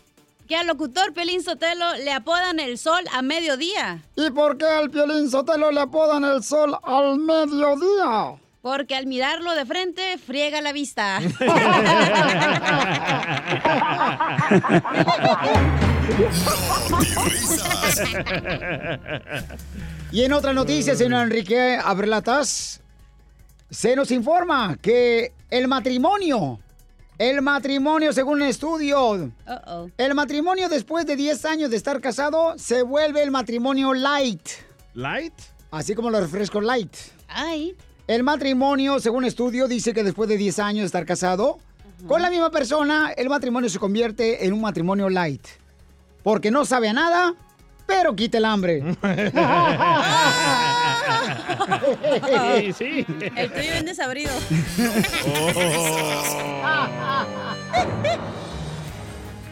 [0.48, 4.04] que al locutor Pelín Sotelo le apodan el sol a mediodía.
[4.16, 8.36] ¿Y por qué al Piolín Sotelo le apodan el sol al mediodía?
[8.62, 11.20] Porque al mirarlo de frente, friega la vista.
[20.12, 22.80] Y en otra noticia, señor Enrique Abrelatas,
[23.70, 26.60] se nos informa que el matrimonio,
[27.18, 29.12] el matrimonio según un estudio,
[29.48, 29.90] Uh-oh.
[29.98, 34.48] el matrimonio después de 10 años de estar casado se vuelve el matrimonio light.
[34.94, 35.34] ¿Light?
[35.72, 36.94] Así como los refrescos light.
[37.28, 37.76] Ay.
[38.08, 41.60] El matrimonio, según estudio, dice que después de 10 años de estar casado,
[42.08, 45.46] con la misma persona, el matrimonio se convierte en un matrimonio light.
[46.24, 47.34] Porque no sabe a nada,
[47.86, 48.82] pero quita el hambre.
[52.58, 53.06] Sí, sí.
[53.36, 54.32] El tuyo bien desabrido.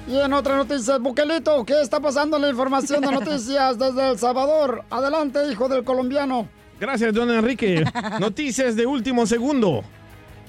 [0.07, 4.19] Y en otra noticia, Buquelito, ¿qué está pasando en la información de noticias desde El
[4.19, 4.83] Salvador?
[4.91, 6.47] Adelante, hijo del colombiano.
[6.79, 7.83] Gracias, don Enrique.
[8.19, 9.83] Noticias de último segundo.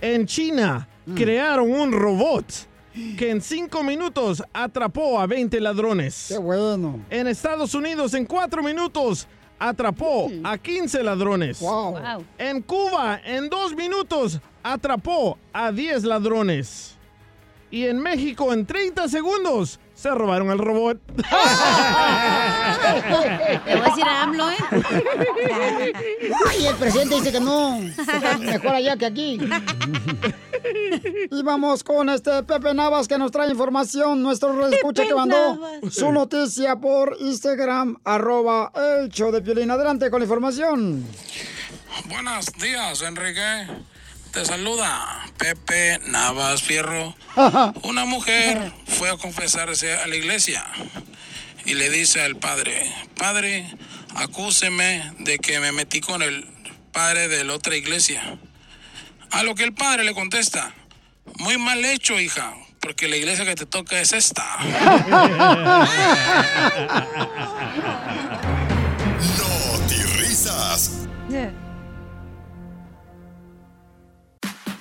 [0.03, 2.45] En China crearon un robot
[3.17, 6.27] que en cinco minutos atrapó a 20 ladrones.
[6.29, 7.01] Qué bueno.
[7.09, 9.27] En Estados Unidos, en cuatro minutos,
[9.59, 11.61] atrapó a 15 ladrones.
[11.61, 11.97] Wow.
[12.39, 16.97] En Cuba, en dos minutos, atrapó a 10 ladrones.
[17.71, 21.01] Y en México, en 30 segundos, se robaron el robot.
[23.67, 24.57] Le voy a decir a AMLO, ¿eh?
[26.49, 27.81] Ay, el presidente dice que no.
[28.41, 29.41] mejor allá que aquí.
[31.31, 34.23] Y vamos con este Pepe Navas que nos trae información.
[34.23, 35.95] Nuestro escucha que mandó Navas.
[35.95, 39.71] su noticia por Instagram, arroba el show de Piolín.
[39.71, 41.07] Adelante con la información.
[42.09, 43.67] Buenos días, Enrique.
[44.37, 47.17] Te saluda Pepe Navas Fierro.
[47.85, 50.63] Una mujer fue a confesarse a la iglesia
[51.65, 52.85] y le dice al padre,
[53.17, 53.67] padre,
[54.15, 56.47] acúseme de que me metí con el
[56.93, 58.37] padre de la otra iglesia.
[59.31, 60.75] A lo que el padre le contesta,
[61.39, 64.45] muy mal hecho, hija, porque la iglesia que te toca es esta.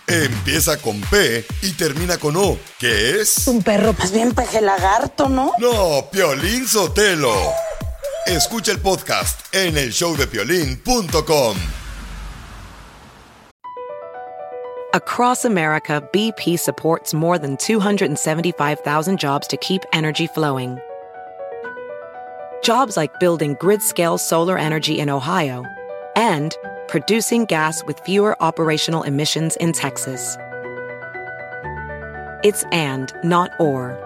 [0.08, 3.48] Empieza con P y termina con O, que es...
[3.48, 5.52] Un perro, más bien peje lagarto, ¿no?
[5.58, 7.36] No, Piolín Sotelo.
[8.28, 11.58] Escucha el podcast en el showdepiolín.com.
[14.94, 20.78] Across America, BP supports more than 275,000 jobs to keep energy flowing.
[22.64, 25.66] Jobs like building grid scale solar energy in Ohio
[26.16, 26.56] and
[26.88, 30.38] producing gas with fewer operational emissions in Texas.
[32.44, 33.98] It's and, not or.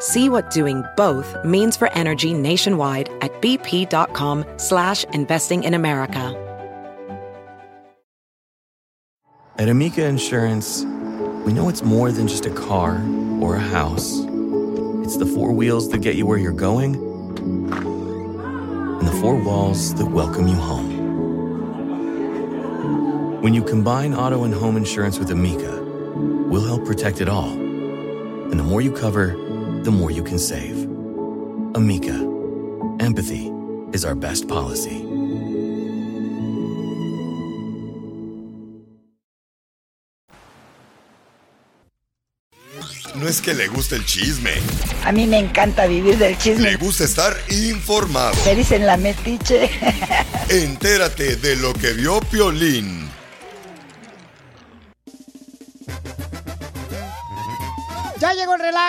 [0.00, 6.36] See what doing both means for energy nationwide at bp.com slash investing in America.
[9.56, 10.84] At Amica Insurance,
[11.44, 12.94] we know it's more than just a car
[13.40, 14.20] or a house.
[15.04, 16.94] It's the four wheels that get you where you're going
[19.00, 20.89] and the four walls that welcome you home.
[23.40, 25.80] When you combine auto and home insurance with Amica,
[26.50, 27.50] we'll help protect it all.
[27.50, 29.28] And the more you cover,
[29.82, 30.76] the more you can save.
[31.74, 32.14] Amica,
[33.00, 33.50] empathy
[33.92, 35.06] is our best policy.
[43.14, 44.52] No es que le guste el chisme,
[45.04, 46.70] A mí me encanta vivir del chisme.
[46.70, 48.34] le gusta estar informado.
[48.44, 49.68] Me dicen la metiche.
[50.48, 53.09] Entérate de lo que vio Piolín.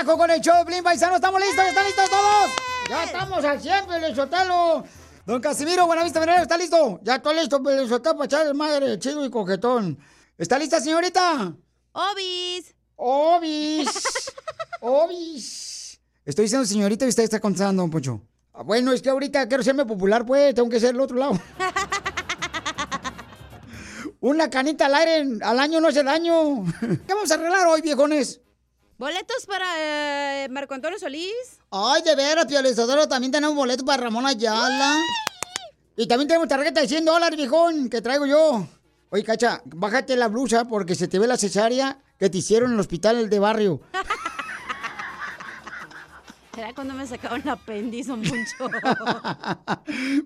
[0.02, 1.16] Relajo con el show de Blin Paisano.
[1.16, 1.58] ¿Estamos listos?
[1.64, 2.52] ¿Ya ¿Están listos todos?
[2.90, 4.84] Ya estamos al 100, Pelizotelo.
[5.26, 7.00] Don Casimiro, Buenavista Venero, ¿está listo?
[7.04, 10.00] Ya estoy listo, Pelizotelo, para echar el madre chido y coquetón.
[10.38, 11.54] ¿Está lista, señorita?
[11.92, 12.74] Obis.
[12.96, 13.88] Obis.
[14.82, 16.00] Obis.
[16.26, 18.22] Estoy diciendo señorita y usted está contestando, don Poncho.
[18.54, 21.34] Ah, Bueno, es que ahorita quiero serme popular, pues, tengo que ser el otro lado.
[24.20, 26.64] Una canita al aire al año no hace daño.
[26.80, 28.40] ¿Qué vamos a arreglar hoy, viejones?
[29.02, 31.34] ¿Boletos para eh, Marco Antonio Solís?
[31.72, 34.96] Ay, de veras, Piolizadoro, también tenemos boleto para Ramón Ayala.
[35.98, 38.68] Y también tenemos tarjeta de 100 dólares, viejón, que traigo yo.
[39.10, 42.76] Oye, Cacha, bájate la blusa porque se te ve la cesárea que te hicieron en
[42.76, 43.82] el hospital de barrio.
[46.56, 48.70] Era cuando me sacaron el apéndice, mucho.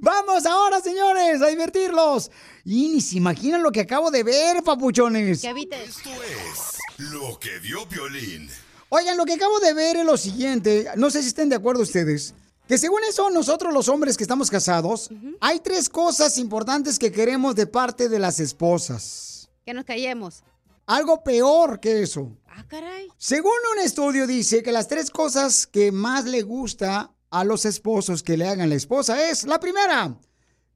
[0.01, 2.29] Vamos ahora, señores, a divertirlos.
[2.65, 5.39] Y ni se imaginan lo que acabo de ver, papuchones.
[5.39, 5.97] Que habites.
[5.97, 8.49] Esto es lo que vio Piolín.
[8.89, 10.87] Oigan, lo que acabo de ver es lo siguiente.
[10.95, 12.33] No sé si estén de acuerdo ustedes.
[12.67, 17.55] Que según eso, nosotros los hombres que estamos casados, hay tres cosas importantes que queremos
[17.55, 19.49] de parte de las esposas.
[19.65, 20.43] Que nos callemos.
[20.87, 22.35] Algo peor que eso.
[22.47, 23.07] Ah, caray.
[23.17, 28.23] Según un estudio dice que las tres cosas que más le gusta a los esposos
[28.23, 30.15] que le hagan la esposa es, la primera,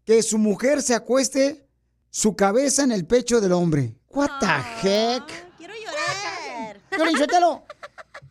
[0.04, 1.66] que su mujer se acueste
[2.10, 3.96] su cabeza en el pecho del hombre.
[4.10, 5.24] What the heck?
[5.58, 7.18] Quiero llorar.
[7.18, 7.64] Sotelo,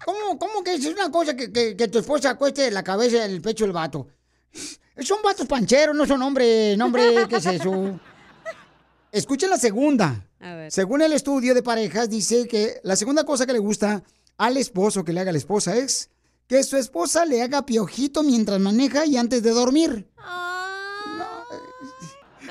[0.05, 3.31] ¿cómo, ¿cómo que es una cosa que, que- que tu esposa acueste la cabeza en
[3.33, 4.09] el pecho del vato?
[5.01, 8.01] Son vatos pancheros, no son hombres, no hombre, ¿qué es eso?
[9.13, 10.27] Escuchen la segunda.
[10.41, 10.73] A ver.
[10.73, 14.03] Según el estudio de parejas, dice que la segunda cosa que le gusta
[14.37, 16.11] al esposo que le haga a la esposa es
[16.49, 20.09] que su esposa le haga piojito mientras maneja y antes de dormir.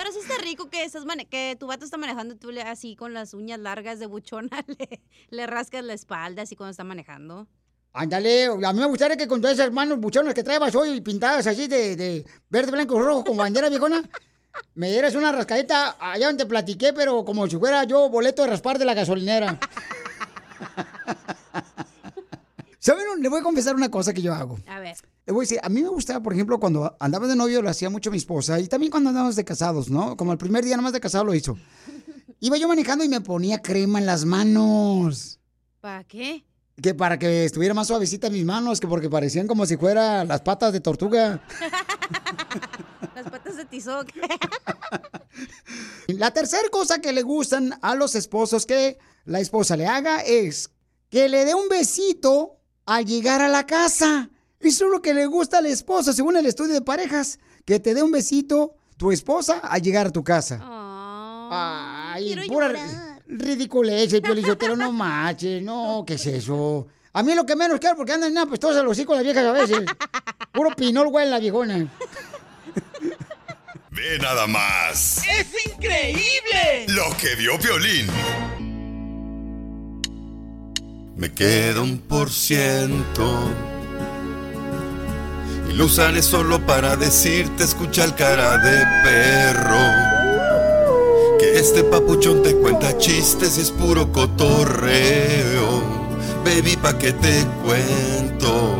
[0.07, 2.95] Pero sí está rico que estás que tu vato está manejando y tú le así
[2.95, 7.45] con las uñas largas de buchona le, le rascas la espalda así cuando está manejando.
[7.91, 11.45] Ándale, a mí me gustaría que con todas esas manos buchonas que traebas hoy pintadas
[11.47, 14.01] así de, de verde, blanco rojo con bandera viejona,
[14.75, 18.79] me dieras una rascadita allá donde platiqué, pero como si fuera yo boleto de raspar
[18.79, 19.59] de la gasolinera.
[22.87, 23.03] ¿Saben?
[23.19, 24.57] Le voy a confesar una cosa que yo hago.
[24.65, 24.95] A ver.
[25.25, 27.69] Le voy a decir, a mí me gustaba, por ejemplo, cuando andaba de novio lo
[27.69, 30.15] hacía mucho mi esposa y también cuando andábamos de casados, ¿no?
[30.15, 31.57] Como el primer día nomás de casado lo hizo.
[32.39, 35.37] Iba yo manejando y me ponía crema en las manos.
[35.81, 36.45] ¿Para qué?
[36.81, 40.39] Que para que estuviera más suavecita mis manos, que porque parecían como si fuera las
[40.39, 41.43] patas de tortuga.
[43.15, 44.07] Las patas de tizoc.
[46.07, 50.69] La tercera cosa que le gustan a los esposos que la esposa le haga es
[51.09, 52.56] que le dé un besito
[52.87, 54.29] al llegar a la casa.
[54.59, 57.37] Eso es lo que le gusta al esposo, según el estudio de parejas.
[57.65, 60.59] Que te dé un besito tu esposa al llegar a tu casa.
[61.49, 62.73] Ay, pura
[63.27, 66.87] ridiculez, el piolichotero, no manches, no, ¿qué es eso?
[67.13, 69.51] A mí lo que menos quiero porque andan nada pues los hijos las viejas a
[69.51, 69.79] veces.
[70.51, 71.87] Puro pinol, güey, la viejona.
[73.91, 76.85] Ve nada más ¡Es increíble!
[76.89, 78.07] lo que vio Piolín.
[81.17, 83.49] Me queda un por ciento.
[85.67, 89.79] Y lo usaré solo para decirte, escucha el cara de perro.
[91.39, 95.81] Que este papuchón te cuenta chistes y es puro cotorreo.
[96.45, 98.75] Baby, pa' que te cuento.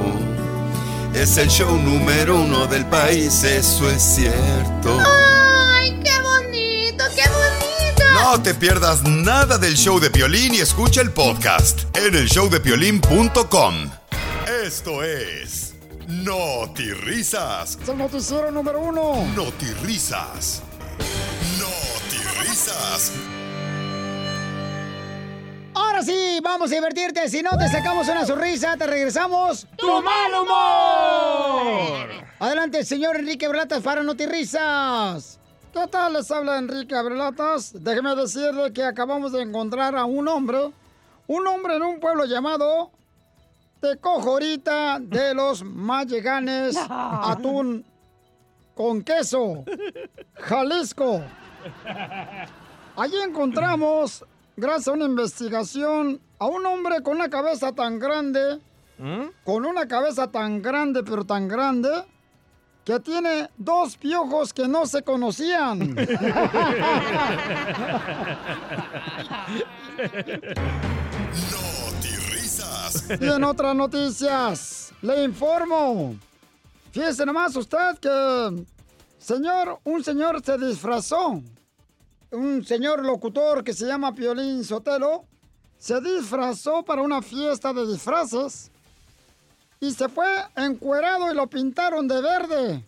[1.15, 4.99] Es el show número uno del país, eso es cierto.
[8.23, 13.91] No te pierdas nada del show de Piolín y escucha el podcast en el showdepiolín.com.
[14.65, 15.75] Esto es
[16.07, 17.77] Noti Risas.
[17.81, 19.23] Es el noticiero número uno.
[19.35, 20.63] Noti Risas.
[21.59, 23.11] Noti Risas.
[25.75, 27.29] Ahora sí, vamos a divertirte.
[27.29, 32.09] Si no te sacamos una sonrisa, te regresamos ¡Tu mal humor!
[32.39, 35.36] Adelante, señor Enrique Berlatas para Notirrisas.
[35.79, 36.13] ¿Qué tal?
[36.13, 37.71] Les habla Enrique Berlatas.
[37.83, 40.71] Déjeme decirle que acabamos de encontrar a un hombre,
[41.27, 42.89] un hombre en un pueblo llamado
[43.79, 47.85] Tecojorita de los Malleganes, atún
[48.73, 49.65] con queso,
[50.33, 51.21] Jalisco.
[52.95, 54.25] Allí encontramos,
[54.55, 58.59] gracias a una investigación, a un hombre con una cabeza tan grande,
[59.43, 61.89] con una cabeza tan grande, pero tan grande,
[62.87, 65.93] que tiene dos piojos que no se conocían.
[73.19, 76.15] Y en otras noticias, le informo.
[76.93, 78.65] Fíjese nomás usted que,
[79.17, 81.41] señor, un señor se disfrazó.
[82.31, 85.25] Un señor locutor que se llama Piolín Sotelo
[85.77, 88.71] se disfrazó para una fiesta de disfraces
[89.79, 92.85] y se fue encuerado y lo pintaron de verde.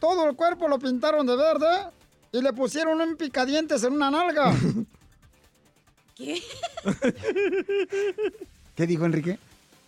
[0.00, 1.90] Todo el cuerpo lo pintaron de verde
[2.32, 4.54] y le pusieron un picadientes en una nalga.
[6.14, 6.42] ¿Qué?
[8.76, 9.38] ¿Qué dijo Enrique?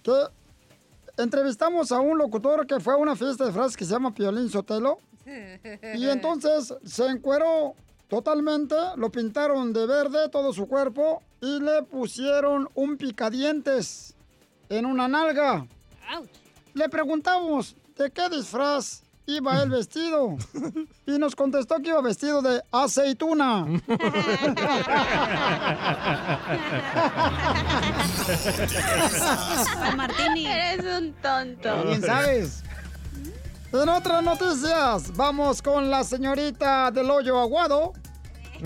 [0.02, 0.12] Que
[1.18, 4.48] entrevistamos a un locutor que fue a una fiesta de disfraces que se llama Piolín
[4.48, 4.98] Sotelo.
[5.94, 7.74] Y entonces se encueró
[8.08, 14.15] totalmente, lo pintaron de verde todo su cuerpo y le pusieron un picadientes
[14.68, 15.66] en una nalga.
[16.74, 20.36] Le preguntamos de qué disfraz iba el vestido
[21.06, 23.66] y nos contestó que iba vestido de aceituna.
[29.96, 30.46] Martini.
[30.46, 31.84] Eres un tonto.
[31.84, 32.62] Bien sabes.
[33.72, 37.92] En otras noticias, vamos con la señorita del hoyo aguado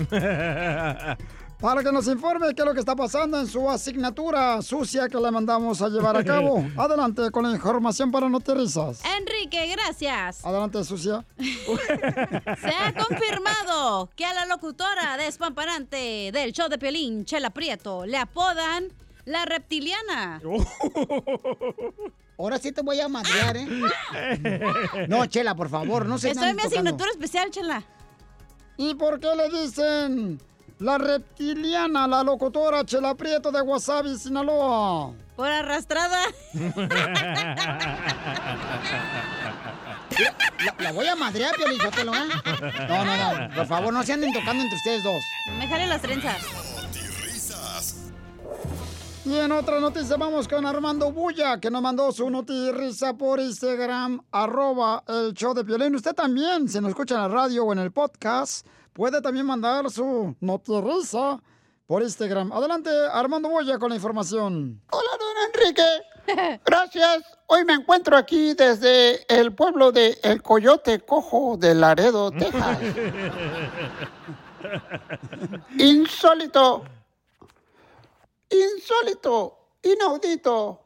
[1.61, 5.17] para que nos informe qué es lo que está pasando en su asignatura sucia que
[5.17, 6.65] le mandamos a llevar a cabo.
[6.77, 9.03] Adelante con la información para Notirizas.
[9.19, 10.43] Enrique, gracias.
[10.43, 11.23] Adelante, sucia.
[11.37, 18.17] Se ha confirmado que a la locutora despamparante del show de Piolín, Chela Prieto, le
[18.17, 18.87] apodan
[19.25, 20.41] la reptiliana.
[22.39, 25.07] Ahora sí te voy a madrear, ¿eh?
[25.07, 27.83] No, Chela, por favor, no se Estoy en mi asignatura especial, Chela.
[28.77, 30.41] ¿Y por qué le dicen
[30.81, 35.13] la reptiliana, la locutora Chela Prieto de Wasabi, Sinaloa?
[35.35, 36.19] Por arrastrada.
[40.19, 42.27] La, la voy a madrear, Piolizotelo, ¿eh?
[42.89, 43.15] No, no,
[43.47, 45.23] no, por favor, no se anden tocando entre ustedes dos.
[45.57, 46.35] Me jalen las trenzas.
[49.23, 54.19] Y en otra noticia vamos con Armando Bulla, que nos mandó su notirrisa por Instagram,
[54.31, 55.95] arroba el show de Piolín.
[55.95, 59.89] Usted también, si nos escucha en la radio o en el podcast, puede también mandar
[59.89, 61.41] su notirrisa
[61.87, 62.51] por Instagram.
[62.51, 64.81] Adelante, Armando Bulla con la información.
[64.91, 66.59] Hola, don Enrique.
[66.65, 67.23] Gracias.
[67.47, 72.79] Hoy me encuentro aquí desde el pueblo de El Coyote Cojo de Laredo, Texas.
[75.77, 76.85] Insólito.
[78.49, 79.57] Insólito.
[79.83, 80.80] Inaudito.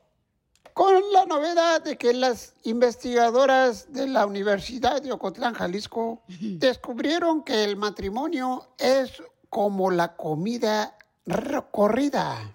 [0.75, 7.63] Con la novedad de que las investigadoras de la Universidad de Ocotlán, Jalisco, descubrieron que
[7.63, 12.53] el matrimonio es como la comida r- corrida.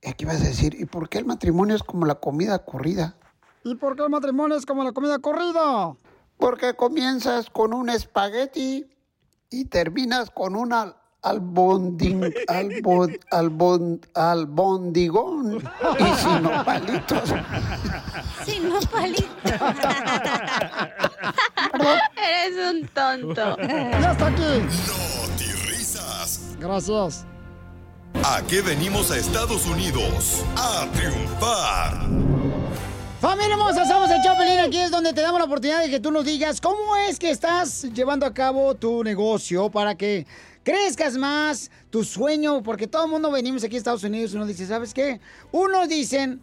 [0.00, 3.16] ¿Y aquí vas a decir, ¿y por qué el matrimonio es como la comida corrida?
[3.64, 5.96] ¿Y por qué el matrimonio es como la comida corrida?
[6.36, 8.86] Porque comienzas con un espagueti
[9.50, 15.62] y terminas con una albonding, albon, albon, albondigón
[15.98, 17.34] y sin palitos.
[18.44, 19.26] Sin no palito.
[22.16, 23.56] Eres un tonto.
[23.58, 24.60] Ya está aquí.
[25.66, 26.56] Risas.
[26.58, 27.26] Gracias.
[28.24, 30.44] ¿A qué venimos a Estados Unidos?
[30.56, 32.08] A triunfar.
[33.20, 34.60] Familia hermosa, somos el Chapelín.
[34.60, 37.30] Aquí es donde te damos la oportunidad de que tú nos digas cómo es que
[37.30, 40.24] estás llevando a cabo tu negocio para que
[40.62, 44.46] crezcas más, tu sueño, porque todo el mundo venimos aquí a Estados Unidos y uno
[44.46, 45.20] dice, ¿sabes qué?
[45.50, 46.40] Unos dicen,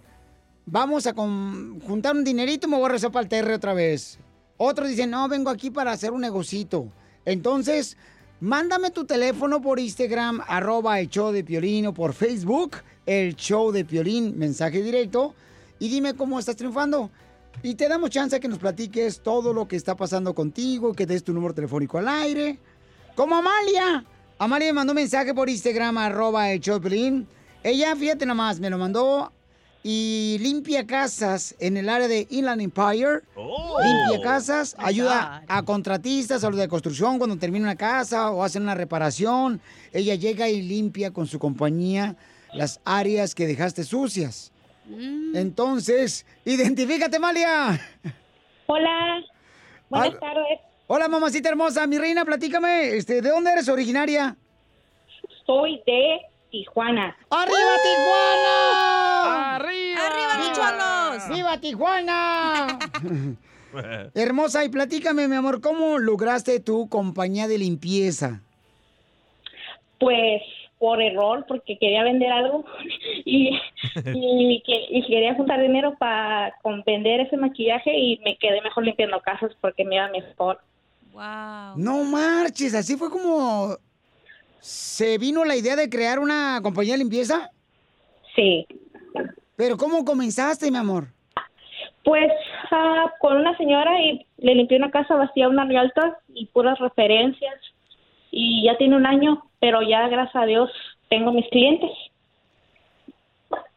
[0.66, 4.20] vamos a juntar un dinerito y me voy a rezar para el TR otra vez.
[4.58, 6.90] Otros dicen, no, vengo aquí para hacer un negocito.
[7.24, 7.96] Entonces,
[8.42, 13.72] mándame tu teléfono por Instagram, arroba el show de Piolín, o por Facebook, el show
[13.72, 15.36] de Piolín, mensaje directo,
[15.80, 17.10] y dime cómo estás triunfando.
[17.64, 21.24] Y te damos chance que nos platiques todo lo que está pasando contigo, que des
[21.24, 22.60] tu número telefónico al aire.
[23.16, 24.06] Como Amalia.
[24.38, 27.28] Amalia me mandó un mensaje por Instagram, arroba el Choplin.
[27.64, 29.32] Ella, fíjate nomás, me lo mandó
[29.88, 33.22] y limpia casas en el área de Inland Empire.
[33.36, 38.64] Limpia casas, ayuda a contratistas, a los de construcción cuando termina una casa o hacen
[38.64, 39.62] una reparación.
[39.94, 42.18] Ella llega y limpia con su compañía
[42.52, 44.52] las áreas que dejaste sucias.
[45.34, 47.80] Entonces, identifícate, Amalia.
[48.68, 49.24] Hola.
[49.90, 50.60] Buenas tardes.
[50.88, 51.88] Hola, mamacita hermosa.
[51.88, 54.36] Mi reina, platícame, este, ¿de dónde eres originaria?
[55.46, 56.22] Soy de
[56.52, 57.16] Tijuana.
[57.30, 59.56] ¡Arriba, Tijuana!
[59.56, 60.02] ¡Arriba!
[60.08, 60.26] ¡Arriba!
[61.30, 62.80] ¡Viva Tijuana!
[64.14, 68.42] Hermosa, y platícame, mi amor, ¿cómo lograste tu compañía de limpieza?
[70.00, 70.42] Pues
[70.86, 72.64] por error, porque quería vender algo
[73.26, 73.50] y,
[74.14, 76.54] y, que- y quería juntar dinero para
[76.86, 80.60] vender ese maquillaje y me quedé mejor limpiando casas porque me iba mejor.
[81.12, 81.76] Wow.
[81.78, 83.78] No marches, así fue como
[84.60, 87.50] se vino la idea de crear una compañía de limpieza.
[88.36, 88.68] Sí.
[89.56, 91.08] Pero ¿cómo comenzaste, mi amor?
[92.04, 92.32] Pues
[92.70, 97.56] ah, con una señora y le limpié una casa vacía, una realta y puras referencias.
[98.30, 100.70] Y ya tiene un año, pero ya gracias a Dios
[101.10, 101.90] tengo mis clientes.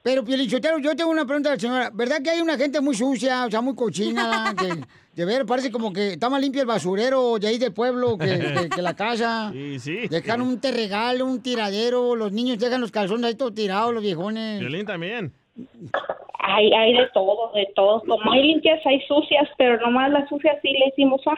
[0.03, 1.91] Pero, Pielichotero, yo tengo una pregunta a la señora.
[1.93, 4.69] ¿Verdad que hay una gente muy sucia, o sea, muy cochina, que
[5.15, 8.39] de ver parece como que está más limpio el basurero de ahí del pueblo que,
[8.39, 9.51] que- que la casa?
[9.53, 10.09] Sí, sí.
[10.09, 14.61] Dejan un terregal, un tiradero, los niños dejan los calzones ahí todos tirados, los viejones.
[14.61, 15.33] Violín también.
[16.39, 18.01] Hay, hay de todo, de todo.
[18.03, 21.35] Como hay limpias, hay sucias, pero nomás las sucias sí le decimos, "Ah,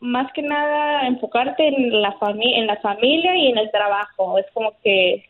[0.00, 4.38] más que nada enfocarte en la familia, en la familia y en el trabajo.
[4.38, 5.24] Es como que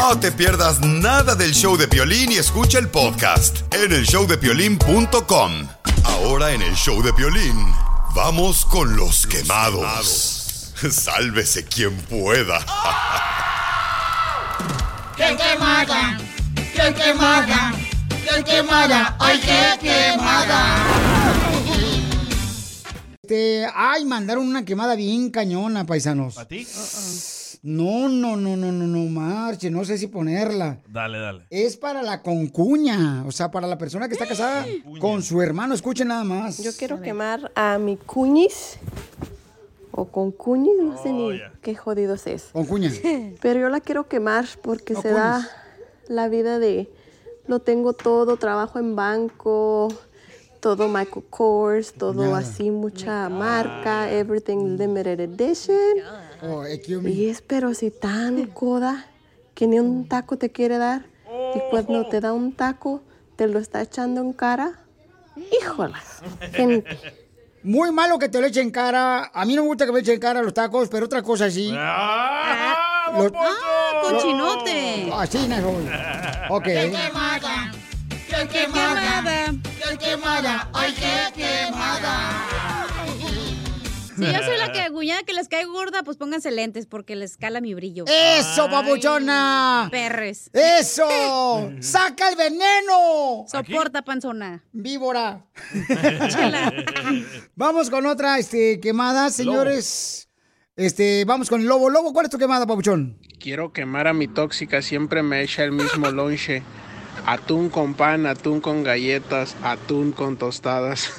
[0.00, 5.68] No te pierdas nada del show de Piolín y escucha el podcast en el showdepiolín.com.
[6.04, 7.66] Ahora en el show de Piolín,
[8.14, 10.72] vamos con los quemados.
[10.90, 12.60] Sálvese quien pueda.
[15.18, 16.18] ¡Qué quemada!
[16.54, 17.74] ¡Qué quemada!
[18.08, 19.16] ¡Qué quemada!
[19.20, 20.76] ¡Ay, qué quemada!
[23.22, 26.38] Este, ay, mandaron una quemada bien cañona, paisanos.
[26.38, 26.66] ¿A ti?
[27.62, 30.78] No, no, no, no, no, no, marche, no sé si ponerla.
[30.88, 31.46] Dale, dale.
[31.50, 34.64] Es para la concuña, o sea, para la persona que está casada
[34.98, 35.74] con su hermano.
[35.74, 36.58] Escuchen nada más.
[36.62, 38.78] Yo quiero quemar a mi cuñis.
[39.92, 42.44] O con cuñis, no sé ni qué jodidos es.
[42.52, 42.90] Con cuña.
[43.42, 45.46] Pero yo la quiero quemar porque se da
[46.08, 46.88] la vida de
[47.46, 49.88] lo tengo todo, trabajo en banco,
[50.60, 52.38] todo Michael Kors, todo Nada.
[52.38, 55.76] así, mucha marca, everything limited edition.
[56.42, 56.64] Oh.
[56.66, 59.06] Y es pero si tan coda
[59.54, 61.04] que ni un taco te quiere dar
[61.54, 63.02] y cuando te da un taco
[63.36, 64.80] te lo está echando en cara.
[65.60, 66.22] Híjolas,
[66.52, 66.98] gente.
[67.62, 69.30] Muy malo que te lo echen en cara.
[69.34, 71.50] A mí no me gusta que me echen en cara los tacos, pero otra cosa
[71.50, 71.72] sí.
[71.76, 75.10] ¡Ah, Los- ¡Ah, cochinote!
[75.12, 75.68] Así, no.
[76.54, 76.64] Ok.
[76.64, 77.72] quemada!
[78.28, 79.54] ¡Qué quemada!
[79.62, 80.68] ¡Qué quemada!
[80.72, 82.49] ¡Ay, qué quemada!
[84.20, 87.36] Si yo soy la que aguñada que les cae gorda, pues pónganse lentes porque les
[87.36, 88.04] cala mi brillo.
[88.06, 89.88] ¡Eso, papuchona!
[89.90, 90.50] Perres.
[90.52, 91.72] ¡Eso!
[91.80, 93.44] ¡Saca el veneno!
[93.46, 94.64] Soporta, panzona.
[94.72, 95.46] Víbora.
[97.54, 100.28] Vamos con otra este, quemada, señores.
[100.76, 101.90] Este, vamos con el lobo.
[101.90, 103.18] Lobo, ¿cuál es tu quemada, papuchón?
[103.38, 106.62] Quiero quemar a mi tóxica, siempre me echa el mismo lonche.
[107.30, 111.12] Atún con pan, atún con galletas, atún con tostadas.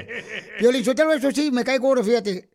[0.60, 2.50] Violín, Sotelo, eso sí, me cae gordo, fíjate.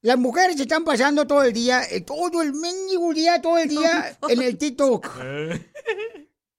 [0.00, 3.68] Las mujeres se están pasando todo el día, eh, todo el mendigo día, todo el
[3.68, 5.10] día en el TikTok.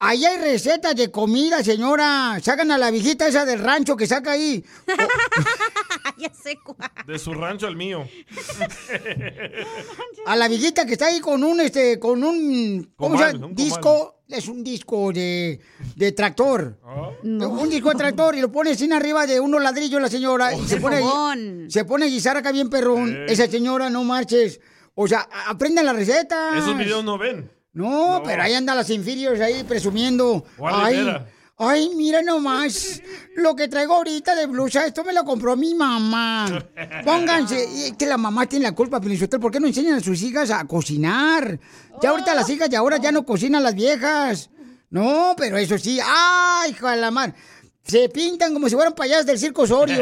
[0.05, 2.37] Ahí hay recetas de comida, señora.
[2.39, 4.63] Sacan a la viejita esa del rancho que saca ahí.
[6.17, 6.91] ya sé cuál.
[7.07, 8.07] De su rancho al mío.
[10.27, 13.45] A la viejita que está ahí con un, este, con un, ¿cómo se Comal, llama?
[13.47, 15.59] un Disco, es un disco de,
[15.95, 16.79] de tractor.
[16.83, 17.09] Ah.
[17.23, 20.67] Un disco de tractor y lo pone así arriba de unos ladrillos la señora y
[20.67, 21.65] se pone, fogón.
[21.69, 23.15] se pone a guisar acá bien perrón.
[23.15, 23.25] Eh.
[23.29, 24.59] Esa señora, no marches.
[24.95, 26.57] O sea, aprendan la receta.
[26.57, 27.54] Esos videos no ven.
[27.75, 30.45] No, pero ahí andan las inferiores ahí presumiendo.
[30.57, 31.13] ¿Cuál Ay,
[31.57, 33.01] ay, mira nomás.
[33.35, 36.47] Lo que traigo ahorita de blusa, esto me lo compró mi mamá.
[37.05, 39.41] Pónganse, y es que la mamá tiene la culpa, Pelizotel.
[39.41, 41.59] ¿Por qué no enseñan a sus hijas a cocinar?
[42.01, 44.49] Ya ahorita las hijas de ahora ya no cocinan las viejas.
[44.89, 45.99] No, pero eso sí.
[46.01, 47.35] ¡Ay, hijo de la mar!
[47.83, 49.97] Se pintan como si fueran payadas del circo Osorio.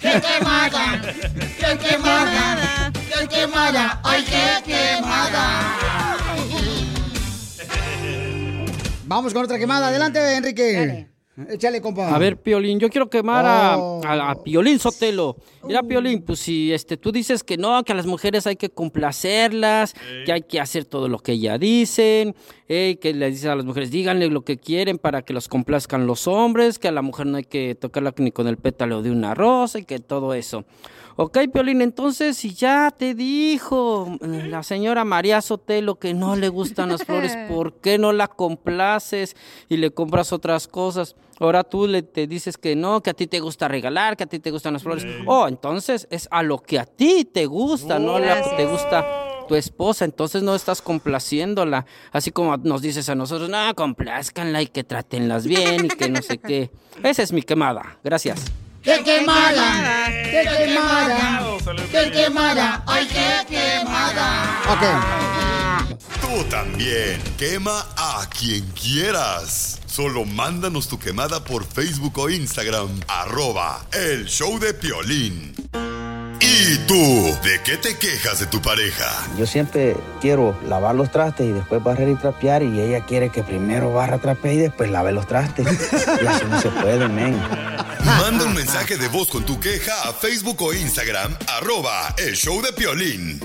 [0.00, 1.00] ¡Qué quemada!
[1.58, 2.79] ¡Qué quemada!
[3.20, 4.00] ¡Qué quemada!
[4.02, 6.16] ¡Ay, qué quemada!
[9.04, 9.88] Vamos con otra quemada.
[9.88, 11.06] Adelante, Enrique.
[11.48, 12.14] Échale, compa.
[12.14, 14.02] A ver, Piolín, yo quiero quemar a- Oh.
[14.04, 15.36] a, a Piolín Sotelo.
[15.64, 18.68] Mira, Piolín, pues si este, tú dices que no, que a las mujeres hay que
[18.68, 19.94] complacerlas,
[20.26, 22.34] que hay que hacer todo lo que ellas dicen,
[22.68, 26.06] eh, que le dices a las mujeres, díganle lo que quieren para que los complazcan
[26.06, 29.10] los hombres, que a la mujer no hay que tocarla ni con el pétalo de
[29.10, 30.64] una rosa y que todo eso.
[31.16, 36.48] Ok, Piolín, entonces si ya te dijo eh, la señora María Sotelo que no le
[36.48, 39.36] gustan las flores, ¿por qué no la complaces
[39.68, 41.16] y le compras otras cosas?
[41.40, 44.26] Ahora tú le te dices que no, que a ti te gusta regalar, que a
[44.26, 45.06] ti te gustan las flores.
[45.26, 48.66] Oh, entonces es a lo que a ti te gusta, no a lo que te
[48.66, 49.06] gusta
[49.48, 54.68] tu esposa, entonces no estás complaciéndola, así como nos dices a nosotros, no, complázcanla y
[54.68, 56.70] que tratenlas bien y que no sé qué.
[57.02, 57.98] Esa es mi quemada.
[58.04, 58.44] Gracias.
[58.82, 60.06] ¡Qué quemada!
[60.06, 61.42] ¡Qué quemada!
[61.90, 62.84] ¡Qué quemada!
[62.86, 65.59] ¡Ay, qué quemada!
[66.20, 67.20] Tú también.
[67.38, 69.80] Quema a quien quieras.
[69.86, 73.00] Solo mándanos tu quemada por Facebook o Instagram.
[73.08, 75.54] Arroba el show de Piolín.
[76.40, 77.36] ¿Y tú?
[77.42, 79.26] ¿De qué te quejas de tu pareja?
[79.38, 83.42] Yo siempre quiero lavar los trastes y después barrer y trapear y ella quiere que
[83.42, 85.66] primero barra, trapee y después lave los trastes.
[85.66, 87.38] Y así no se puede, men.
[88.04, 91.36] Manda un mensaje de voz con tu queja a Facebook o Instagram.
[91.46, 93.40] Arroba el show de Piolín.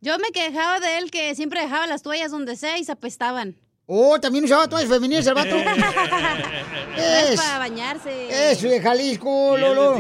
[0.02, 3.56] Yo me quejaba de él que siempre dejaba las toallas donde sea y se apestaban.
[3.88, 5.56] Oh, también usaba toallas femeninas el vato.
[6.98, 8.52] Es Es- para bañarse.
[8.52, 9.98] Eso de Jalisco, Lolo.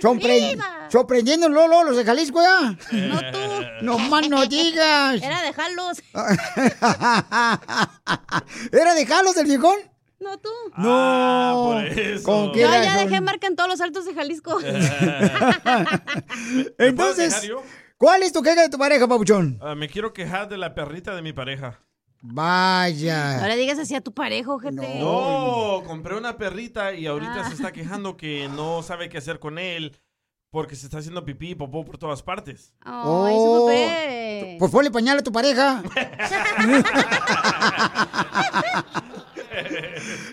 [0.00, 0.58] Sorpre-
[0.90, 2.76] sorprendiendo, Lolo, los de Jalisco, ¿ya?
[2.92, 3.38] No tú.
[3.82, 5.20] No más no digas.
[5.22, 6.02] Era dejarlos.
[8.72, 9.76] ¿Era dejarlos del viejón?
[10.20, 10.50] No tú.
[10.76, 11.82] No.
[12.22, 13.08] ¿Con qué Yo ya razón?
[13.08, 14.58] dejé marca en todos los altos de Jalisco.
[16.78, 17.50] Entonces?
[17.96, 19.58] ¿cuál es tu queja de tu pareja, papuchón?
[19.62, 21.80] Ah, me quiero quejar de la perrita de mi pareja.
[22.24, 23.38] Vaya.
[23.40, 24.98] No le digas así a tu pareja, gente.
[25.00, 27.48] No, compré una perrita y ahorita Ah.
[27.48, 29.98] se está quejando que no sabe qué hacer con él
[30.50, 32.72] porque se está haciendo pipí y popó por todas partes.
[32.80, 34.56] Ay, su Oh, papel.
[34.58, 35.82] Pues ponle pañal a tu pareja.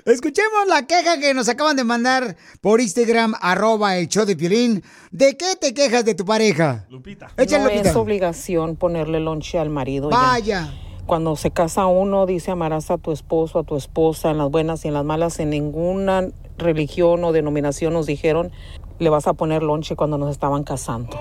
[0.05, 4.83] Escuchemos la queja que nos acaban de mandar por Instagram, arroba el show de Piolín.
[5.11, 6.85] ¿De qué te quejas de tu pareja?
[6.89, 7.27] Lupita.
[7.37, 7.89] Échale, no Lupita.
[7.89, 10.09] es obligación ponerle lonche al marido.
[10.43, 10.71] ya.
[11.09, 14.85] Cuando se casa uno, dice amarás a tu esposo, a tu esposa, en las buenas
[14.85, 15.39] y en las malas.
[15.39, 16.27] En ninguna
[16.59, 18.51] religión o denominación nos dijeron
[18.99, 21.19] le vas a poner lonche cuando nos estaban casando.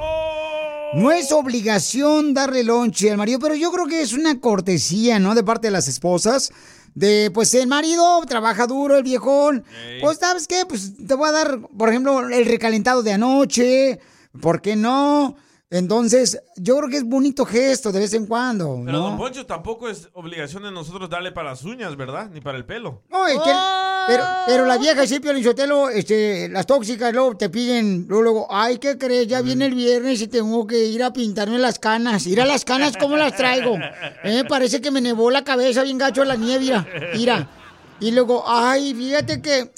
[0.92, 5.34] No es obligación darle lonche al marido, pero yo creo que es una cortesía, ¿no?
[5.34, 6.52] De parte de las esposas.
[6.94, 9.64] De, pues el marido trabaja duro, el viejón.
[10.02, 10.66] Pues, ¿sabes qué?
[10.68, 14.00] Pues te voy a dar, por ejemplo, el recalentado de anoche.
[14.38, 15.36] ¿Por qué no?
[15.70, 19.18] Entonces, yo creo que es bonito gesto de vez en cuando, Pero Don.
[19.18, 22.30] Poncho tampoco es obligación de nosotros darle para las uñas, ¿verdad?
[22.30, 23.02] Ni para el pelo.
[23.10, 23.52] No, es que-
[24.06, 28.46] pero, pero la vieja sí, Piolín Sotelo, este, las tóxicas luego te piden, luego, luego,
[28.48, 29.26] ay, ¿qué crees?
[29.28, 32.26] Ya viene el viernes y tengo que ir a pintarme las canas.
[32.26, 33.76] Ir a las canas, ¿cómo las traigo?
[34.24, 37.50] Eh, parece que me nevó la cabeza bien gacho la nieve, mira, mira.
[38.00, 39.70] Y luego, ay, fíjate que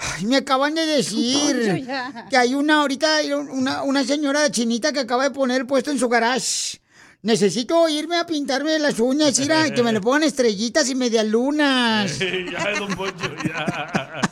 [0.00, 1.86] ay, me acaban de decir
[2.30, 3.18] que hay una ahorita,
[3.50, 6.80] una, una señora chinita que acaba de poner puesto en su garage.
[7.22, 11.26] Necesito irme a pintarme las uñas, mira, y que me le pongan estrellitas y medias
[11.26, 12.18] lunas.
[12.18, 14.22] ya, Don Poncho, ya.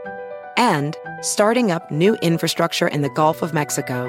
[0.58, 4.04] and starting up new infrastructure in the Gulf of Mexico.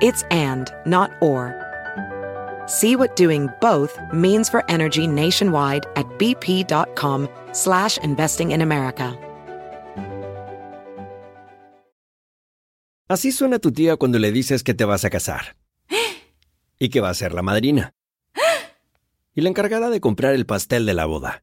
[0.00, 1.54] It's and, not or.
[2.66, 9.18] See what doing both means for energy nationwide at bp.com slash investing in America.
[13.10, 15.56] Así suena tu tía cuando le dices que te vas a casar.
[16.78, 17.92] Y que va a ser la madrina.
[19.34, 21.42] Y la encargada de comprar el pastel de la boda.